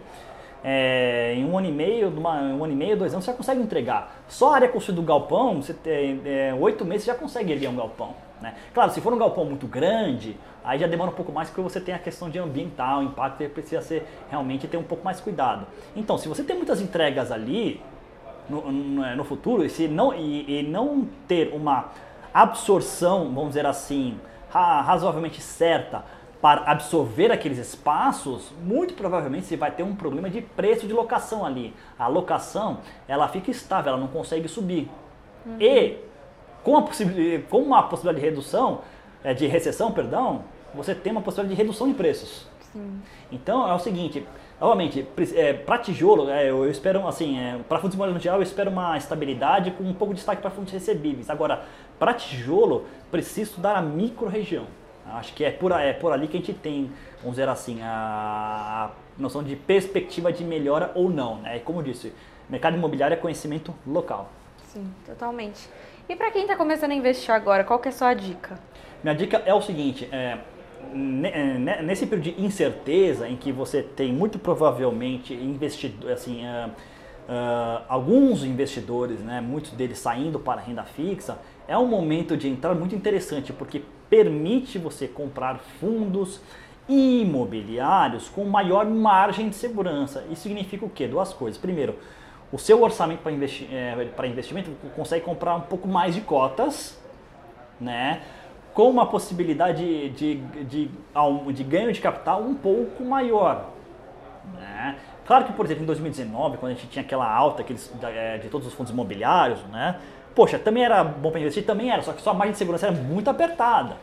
é, 0.63 1.33
em 1.35 1.45
um 1.45 1.57
ano 1.57 1.67
e 1.67 1.71
meio, 1.71 2.09
uma, 2.09 2.39
um 2.41 2.63
ano 2.63 2.73
e 2.73 2.75
meio, 2.75 2.97
dois 2.97 3.13
anos, 3.13 3.25
você 3.25 3.31
já 3.31 3.37
consegue 3.37 3.61
entregar. 3.61 4.23
Só 4.27 4.51
a 4.51 4.55
área 4.55 4.67
construída 4.67 5.01
do 5.01 5.07
galpão, 5.07 5.61
você 5.61 5.73
tem 5.73 6.21
é, 6.25 6.53
oito 6.59 6.85
meses, 6.85 7.05
você 7.05 7.11
já 7.11 7.17
consegue 7.17 7.51
erguer 7.51 7.69
um 7.69 7.75
galpão. 7.75 8.15
Né? 8.43 8.55
Claro, 8.73 8.91
se 8.91 8.99
for 8.99 9.13
um 9.13 9.17
galpão 9.17 9.45
muito 9.45 9.65
grande, 9.65 10.37
aí 10.65 10.77
já 10.77 10.85
demora 10.85 11.09
um 11.09 11.13
pouco 11.13 11.31
mais 11.31 11.47
porque 11.49 11.61
você 11.61 11.79
tem 11.79 11.95
a 11.95 11.99
questão 11.99 12.29
de 12.29 12.37
ambiental, 12.37 13.01
impacto, 13.01 13.41
precisa 13.49 13.81
ser 13.81 14.05
realmente 14.29 14.67
ter 14.67 14.75
um 14.75 14.83
pouco 14.83 15.01
mais 15.01 15.21
cuidado. 15.21 15.65
Então, 15.95 16.17
se 16.17 16.27
você 16.27 16.43
tem 16.43 16.53
muitas 16.53 16.81
entregas 16.81 17.31
ali 17.31 17.81
no, 18.49 18.69
no, 18.69 19.05
é, 19.05 19.15
no 19.15 19.23
futuro, 19.23 19.63
e, 19.63 19.69
se 19.69 19.87
não, 19.87 20.13
e, 20.13 20.59
e 20.59 20.63
não 20.63 21.07
ter 21.25 21.53
uma 21.53 21.85
absorção, 22.33 23.33
vamos 23.33 23.51
dizer 23.51 23.65
assim, 23.65 24.19
razoavelmente 24.49 25.39
certa 25.41 26.03
para 26.41 26.69
absorver 26.69 27.31
aqueles 27.31 27.57
espaços, 27.57 28.51
muito 28.61 28.93
provavelmente 28.95 29.45
você 29.45 29.55
vai 29.55 29.71
ter 29.71 29.83
um 29.83 29.95
problema 29.95 30.29
de 30.29 30.41
preço 30.41 30.85
de 30.85 30.91
locação 30.91 31.45
ali. 31.45 31.73
A 31.97 32.07
locação, 32.07 32.79
ela 33.07 33.29
fica 33.29 33.49
estável, 33.49 33.93
ela 33.93 34.01
não 34.01 34.09
consegue 34.09 34.49
subir. 34.49 34.91
Uhum. 35.45 35.55
E 35.61 35.97
com 36.63 36.77
a, 36.77 36.81
possibilidade, 36.81 37.43
com 37.49 37.59
uma 37.59 37.83
possibilidade 37.83 38.23
de 38.23 38.29
redução, 38.29 38.81
é, 39.23 39.33
de 39.33 39.47
recessão, 39.47 39.91
perdão, 39.91 40.43
você 40.73 40.95
tem 40.95 41.11
uma 41.11 41.21
possibilidade 41.21 41.55
de 41.55 41.61
redução 41.61 41.87
de 41.87 41.93
preços. 41.93 42.47
Sim. 42.71 43.01
Então 43.31 43.69
é 43.69 43.73
o 43.73 43.79
seguinte, 43.79 44.25
novamente, 44.59 45.07
é, 45.35 45.53
para 45.53 45.77
tijolo, 45.77 46.29
é, 46.29 46.49
eu 46.49 46.69
espero 46.69 47.07
assim, 47.07 47.39
é, 47.39 47.59
para 47.67 47.79
fundos 47.79 47.95
imobiliários 47.95 48.21
no 48.21 48.23
geral, 48.23 48.39
eu 48.39 48.43
espero 48.43 48.71
uma 48.71 48.97
estabilidade 48.97 49.71
com 49.71 49.83
um 49.83 49.93
pouco 49.93 50.13
de 50.13 50.17
destaque 50.17 50.41
para 50.41 50.51
fundos 50.51 50.73
recebíveis. 50.73 51.29
Agora, 51.29 51.63
para 51.99 52.13
tijolo, 52.13 52.85
preciso 53.11 53.51
estudar 53.51 53.75
a 53.75 53.81
micro-região. 53.81 54.65
Acho 55.05 55.33
que 55.33 55.43
é 55.43 55.51
por, 55.51 55.71
é 55.71 55.93
por 55.93 56.11
ali 56.13 56.27
que 56.27 56.37
a 56.37 56.39
gente 56.39 56.53
tem, 56.53 56.89
vamos 57.19 57.31
dizer 57.31 57.49
assim, 57.49 57.79
a 57.81 58.89
noção 59.17 59.43
de 59.43 59.55
perspectiva 59.55 60.31
de 60.31 60.43
melhora 60.43 60.91
ou 60.95 61.09
não. 61.09 61.37
Né? 61.37 61.59
Como 61.59 61.79
eu 61.79 61.83
disse, 61.83 62.13
mercado 62.49 62.77
imobiliário 62.77 63.13
é 63.13 63.17
conhecimento 63.17 63.73
local. 63.85 64.29
Sim, 64.73 64.91
totalmente. 65.05 65.69
E 66.09 66.15
para 66.15 66.31
quem 66.31 66.41
está 66.41 66.55
começando 66.55 66.91
a 66.91 66.95
investir 66.95 67.31
agora, 67.31 67.63
qual 67.63 67.77
que 67.77 67.87
é 67.87 67.91
a 67.91 67.93
sua 67.93 68.15
dica? 68.15 68.59
Minha 69.03 69.13
dica 69.13 69.43
é 69.45 69.53
o 69.53 69.61
seguinte, 69.61 70.09
é, 70.11 70.39
é 71.31 71.81
nesse 71.83 72.07
período 72.07 72.23
de 72.23 72.43
incerteza 72.43 73.29
em 73.29 73.37
que 73.37 73.51
você 73.51 73.83
tem 73.83 74.11
muito 74.11 74.39
provavelmente 74.39 75.31
investidor, 75.31 76.11
assim, 76.11 76.43
uh, 76.43 76.69
uh, 76.69 77.83
alguns 77.87 78.43
investidores, 78.43 79.19
né, 79.19 79.39
muitos 79.39 79.71
deles 79.73 79.99
saindo 79.99 80.39
para 80.39 80.59
a 80.59 80.63
renda 80.63 80.83
fixa, 80.83 81.37
é 81.67 81.77
um 81.77 81.85
momento 81.85 82.35
de 82.35 82.49
entrar 82.49 82.73
muito 82.73 82.95
interessante 82.95 83.53
porque 83.53 83.83
permite 84.09 84.79
você 84.79 85.07
comprar 85.07 85.59
fundos 85.79 86.41
imobiliários 86.89 88.27
com 88.27 88.43
maior 88.45 88.85
margem 88.85 89.49
de 89.49 89.55
segurança. 89.55 90.25
Isso 90.31 90.41
significa 90.41 90.83
o 90.83 90.89
quê? 90.89 91.07
Duas 91.07 91.31
coisas. 91.31 91.59
Primeiro, 91.59 91.95
o 92.53 92.59
seu 92.59 92.83
orçamento 92.83 93.21
para 93.21 93.31
investi 93.31 93.67
é, 93.73 94.27
investimento 94.27 94.69
consegue 94.95 95.25
comprar 95.25 95.55
um 95.55 95.61
pouco 95.61 95.87
mais 95.87 96.13
de 96.13 96.21
cotas, 96.21 97.01
né? 97.81 98.21
com 98.75 98.89
uma 98.89 99.07
possibilidade 99.07 100.09
de, 100.09 100.35
de, 100.35 100.63
de, 100.63 100.91
de 101.53 101.63
ganho 101.63 101.91
de 101.91 101.99
capital 101.99 102.41
um 102.41 102.53
pouco 102.53 103.03
maior. 103.03 103.69
Né? 104.53 104.97
Claro 105.25 105.45
que, 105.45 105.53
por 105.53 105.65
exemplo, 105.65 105.83
em 105.83 105.87
2019, 105.87 106.57
quando 106.57 106.73
a 106.73 106.75
gente 106.75 106.87
tinha 106.87 107.03
aquela 107.03 107.27
alta 107.27 107.63
aqueles, 107.63 107.91
é, 108.03 108.37
de 108.37 108.49
todos 108.49 108.67
os 108.67 108.73
fundos 108.73 108.93
imobiliários, 108.93 109.59
né? 109.71 109.99
poxa, 110.35 110.59
também 110.59 110.85
era 110.85 111.03
bom 111.03 111.31
para 111.31 111.39
investir? 111.39 111.65
Também 111.65 111.89
era, 111.89 112.03
só 112.03 112.13
que 112.13 112.21
sua 112.21 112.35
margem 112.35 112.51
de 112.51 112.59
segurança 112.59 112.85
era 112.85 112.95
muito 112.95 113.29
apertada. 113.31 113.97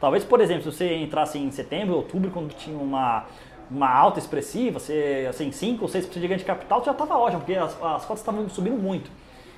Talvez, 0.00 0.24
por 0.24 0.40
exemplo, 0.40 0.62
se 0.62 0.76
você 0.76 0.96
entrasse 0.96 1.36
em 1.36 1.50
setembro, 1.50 1.96
outubro, 1.96 2.30
quando 2.30 2.54
tinha 2.54 2.76
uma, 2.76 3.24
uma 3.72 3.88
alta 3.88 4.18
expressiva, 4.18 4.78
você, 4.78 5.26
assim, 5.28 5.50
5 5.50 5.82
ou 5.82 5.88
6% 5.88 6.12
de 6.12 6.28
ganho 6.28 6.38
de 6.38 6.44
capital, 6.44 6.84
já 6.84 6.92
estava 6.92 7.16
ótimo, 7.16 7.40
porque 7.40 7.54
as, 7.54 7.72
as 7.82 8.04
cotas 8.04 8.18
estavam 8.18 8.48
subindo 8.48 8.76
muito. 8.76 9.10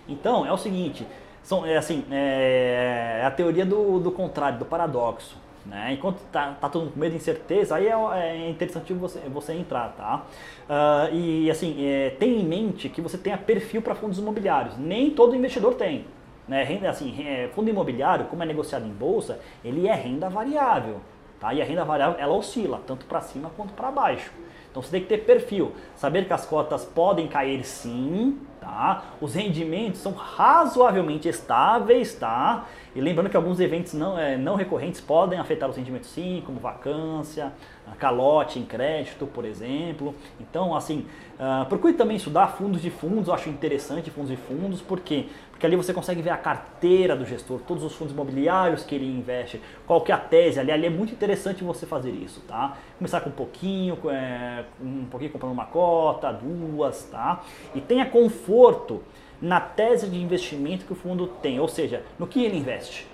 Então, 0.08 0.46
é 0.46 0.52
o 0.52 0.56
seguinte, 0.56 1.06
são, 1.42 1.66
é, 1.66 1.76
assim, 1.76 2.04
é, 2.10 3.20
é 3.22 3.26
a 3.26 3.30
teoria 3.30 3.66
do, 3.66 3.98
do 3.98 4.12
contrário, 4.12 4.58
do 4.58 4.64
paradoxo. 4.64 5.36
Né? 5.66 5.94
Enquanto 5.94 6.20
tá, 6.30 6.56
tá 6.60 6.68
todo 6.68 6.82
mundo 6.82 6.92
com 6.92 7.00
medo 7.00 7.14
e 7.14 7.16
incerteza, 7.16 7.76
aí 7.76 7.86
é, 7.86 7.92
é 7.92 8.50
interessante 8.50 8.92
você, 8.92 9.18
você 9.20 9.54
entrar, 9.54 9.94
tá? 9.96 10.26
Uh, 10.68 11.14
e 11.14 11.50
assim, 11.50 11.86
é, 11.86 12.10
tem 12.10 12.40
em 12.40 12.44
mente 12.44 12.88
que 12.90 13.00
você 13.00 13.16
tenha 13.16 13.38
perfil 13.38 13.80
para 13.80 13.94
fundos 13.94 14.18
imobiliários. 14.18 14.76
Nem 14.76 15.10
todo 15.10 15.34
investidor 15.34 15.74
tem. 15.74 16.04
Né? 16.46 16.62
Renda, 16.62 16.90
assim, 16.90 17.26
é, 17.26 17.48
fundo 17.54 17.70
imobiliário, 17.70 18.26
como 18.26 18.42
é 18.42 18.46
negociado 18.46 18.86
em 18.86 18.92
bolsa, 18.92 19.40
ele 19.64 19.88
é 19.88 19.94
renda 19.94 20.28
variável. 20.28 21.00
Tá? 21.44 21.52
E 21.52 21.60
a 21.60 21.64
renda 21.66 21.84
variável 21.84 22.18
ela 22.18 22.32
oscila, 22.32 22.80
tanto 22.86 23.04
para 23.04 23.20
cima 23.20 23.50
quanto 23.54 23.74
para 23.74 23.90
baixo. 23.90 24.32
Então 24.70 24.82
você 24.82 24.92
tem 24.92 25.02
que 25.02 25.08
ter 25.08 25.18
perfil, 25.18 25.72
saber 25.94 26.26
que 26.26 26.32
as 26.32 26.46
cotas 26.46 26.86
podem 26.86 27.28
cair 27.28 27.62
sim, 27.64 28.38
tá? 28.58 29.04
Os 29.20 29.34
rendimentos 29.34 30.00
são 30.00 30.12
razoavelmente 30.12 31.28
estáveis, 31.28 32.14
tá? 32.14 32.64
E 32.96 33.00
lembrando 33.00 33.28
que 33.28 33.36
alguns 33.36 33.60
eventos 33.60 33.92
não, 33.92 34.18
é, 34.18 34.38
não 34.38 34.56
recorrentes 34.56 35.02
podem 35.02 35.38
afetar 35.38 35.68
os 35.68 35.76
rendimentos 35.76 36.08
sim, 36.08 36.42
como 36.46 36.58
vacância, 36.58 37.52
calote 37.98 38.58
em 38.58 38.64
crédito, 38.64 39.26
por 39.26 39.44
exemplo. 39.44 40.14
Então, 40.40 40.74
assim, 40.74 41.06
uh, 41.34 41.66
procure 41.66 41.92
também 41.92 42.16
estudar 42.16 42.48
fundos 42.48 42.80
de 42.80 42.90
fundos, 42.90 43.28
eu 43.28 43.34
acho 43.34 43.50
interessante 43.50 44.10
fundos 44.10 44.30
de 44.30 44.36
fundos, 44.36 44.80
por 44.80 44.98
quê? 44.98 45.26
Porque 45.54 45.66
ali 45.66 45.76
você 45.76 45.94
consegue 45.94 46.20
ver 46.20 46.30
a 46.30 46.36
carteira 46.36 47.14
do 47.14 47.24
gestor, 47.24 47.60
todos 47.60 47.84
os 47.84 47.94
fundos 47.94 48.12
imobiliários 48.12 48.82
que 48.82 48.92
ele 48.92 49.06
investe, 49.06 49.62
qual 49.86 50.00
que 50.00 50.10
é 50.10 50.14
a 50.14 50.18
tese 50.18 50.58
ali, 50.58 50.72
ali 50.72 50.86
é 50.86 50.90
muito 50.90 51.12
interessante 51.12 51.62
você 51.62 51.86
fazer 51.86 52.10
isso, 52.10 52.40
tá? 52.40 52.76
Começar 52.98 53.20
com 53.20 53.30
um 53.30 53.32
pouquinho, 53.32 53.96
é, 54.10 54.64
um 54.82 55.04
pouquinho 55.04 55.30
comprando 55.30 55.52
uma 55.52 55.64
cota, 55.64 56.32
duas, 56.32 57.04
tá? 57.04 57.40
E 57.72 57.80
tenha 57.80 58.04
conforto 58.04 59.00
na 59.40 59.60
tese 59.60 60.08
de 60.08 60.20
investimento 60.20 60.84
que 60.84 60.92
o 60.92 60.96
fundo 60.96 61.28
tem, 61.28 61.60
ou 61.60 61.68
seja, 61.68 62.02
no 62.18 62.26
que 62.26 62.44
ele 62.44 62.58
investe. 62.58 63.06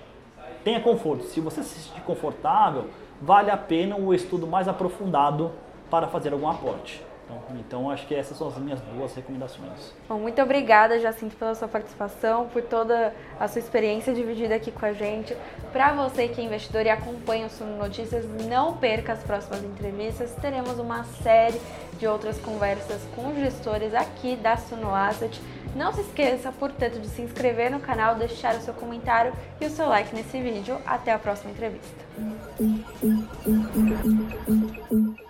Tenha 0.63 0.79
conforto. 0.79 1.25
Se 1.25 1.39
você 1.39 1.61
se 1.61 1.79
sentir 1.79 2.01
confortável, 2.01 2.85
vale 3.21 3.51
a 3.51 3.57
pena 3.57 3.95
o 3.95 4.15
estudo 4.15 4.47
mais 4.47 4.67
aprofundado 4.67 5.51
para 5.91 6.07
fazer 6.07 6.33
algum 6.33 6.49
aporte. 6.49 7.03
Então, 7.31 7.57
então, 7.57 7.89
acho 7.89 8.05
que 8.05 8.13
essas 8.13 8.37
são 8.37 8.47
as 8.47 8.57
minhas 8.57 8.81
duas 8.81 9.13
recomendações. 9.15 9.93
Bom, 10.07 10.19
muito 10.19 10.41
obrigada, 10.41 10.99
Jacinto, 10.99 11.35
pela 11.35 11.55
sua 11.55 11.67
participação, 11.67 12.47
por 12.47 12.61
toda 12.61 13.13
a 13.39 13.47
sua 13.47 13.59
experiência 13.59 14.13
dividida 14.13 14.55
aqui 14.55 14.71
com 14.71 14.85
a 14.85 14.93
gente. 14.93 15.35
Para 15.71 15.93
você 15.93 16.27
que 16.27 16.41
é 16.41 16.43
investidor 16.43 16.85
e 16.85 16.89
acompanha 16.89 17.47
o 17.47 17.49
Suno 17.49 17.77
Notícias, 17.77 18.25
não 18.47 18.77
perca 18.77 19.13
as 19.13 19.23
próximas 19.23 19.63
entrevistas. 19.63 20.35
Teremos 20.41 20.79
uma 20.79 21.03
série 21.23 21.59
de 21.97 22.07
outras 22.07 22.37
conversas 22.39 23.01
com 23.15 23.33
gestores 23.35 23.93
aqui 23.93 24.35
da 24.35 24.57
Suno 24.57 24.93
Asset. 24.93 25.41
Não 25.75 25.93
se 25.93 26.01
esqueça, 26.01 26.51
portanto, 26.51 26.99
de 26.99 27.07
se 27.07 27.21
inscrever 27.21 27.71
no 27.71 27.79
canal, 27.79 28.15
deixar 28.15 28.55
o 28.55 28.61
seu 28.61 28.73
comentário 28.73 29.31
e 29.61 29.65
o 29.65 29.69
seu 29.69 29.87
like 29.87 30.13
nesse 30.13 30.41
vídeo. 30.41 30.77
Até 30.85 31.13
a 31.13 31.19
próxima 31.19 31.51
entrevista. 31.51 32.01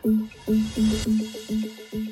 thank 0.04 0.32
you 1.94 2.11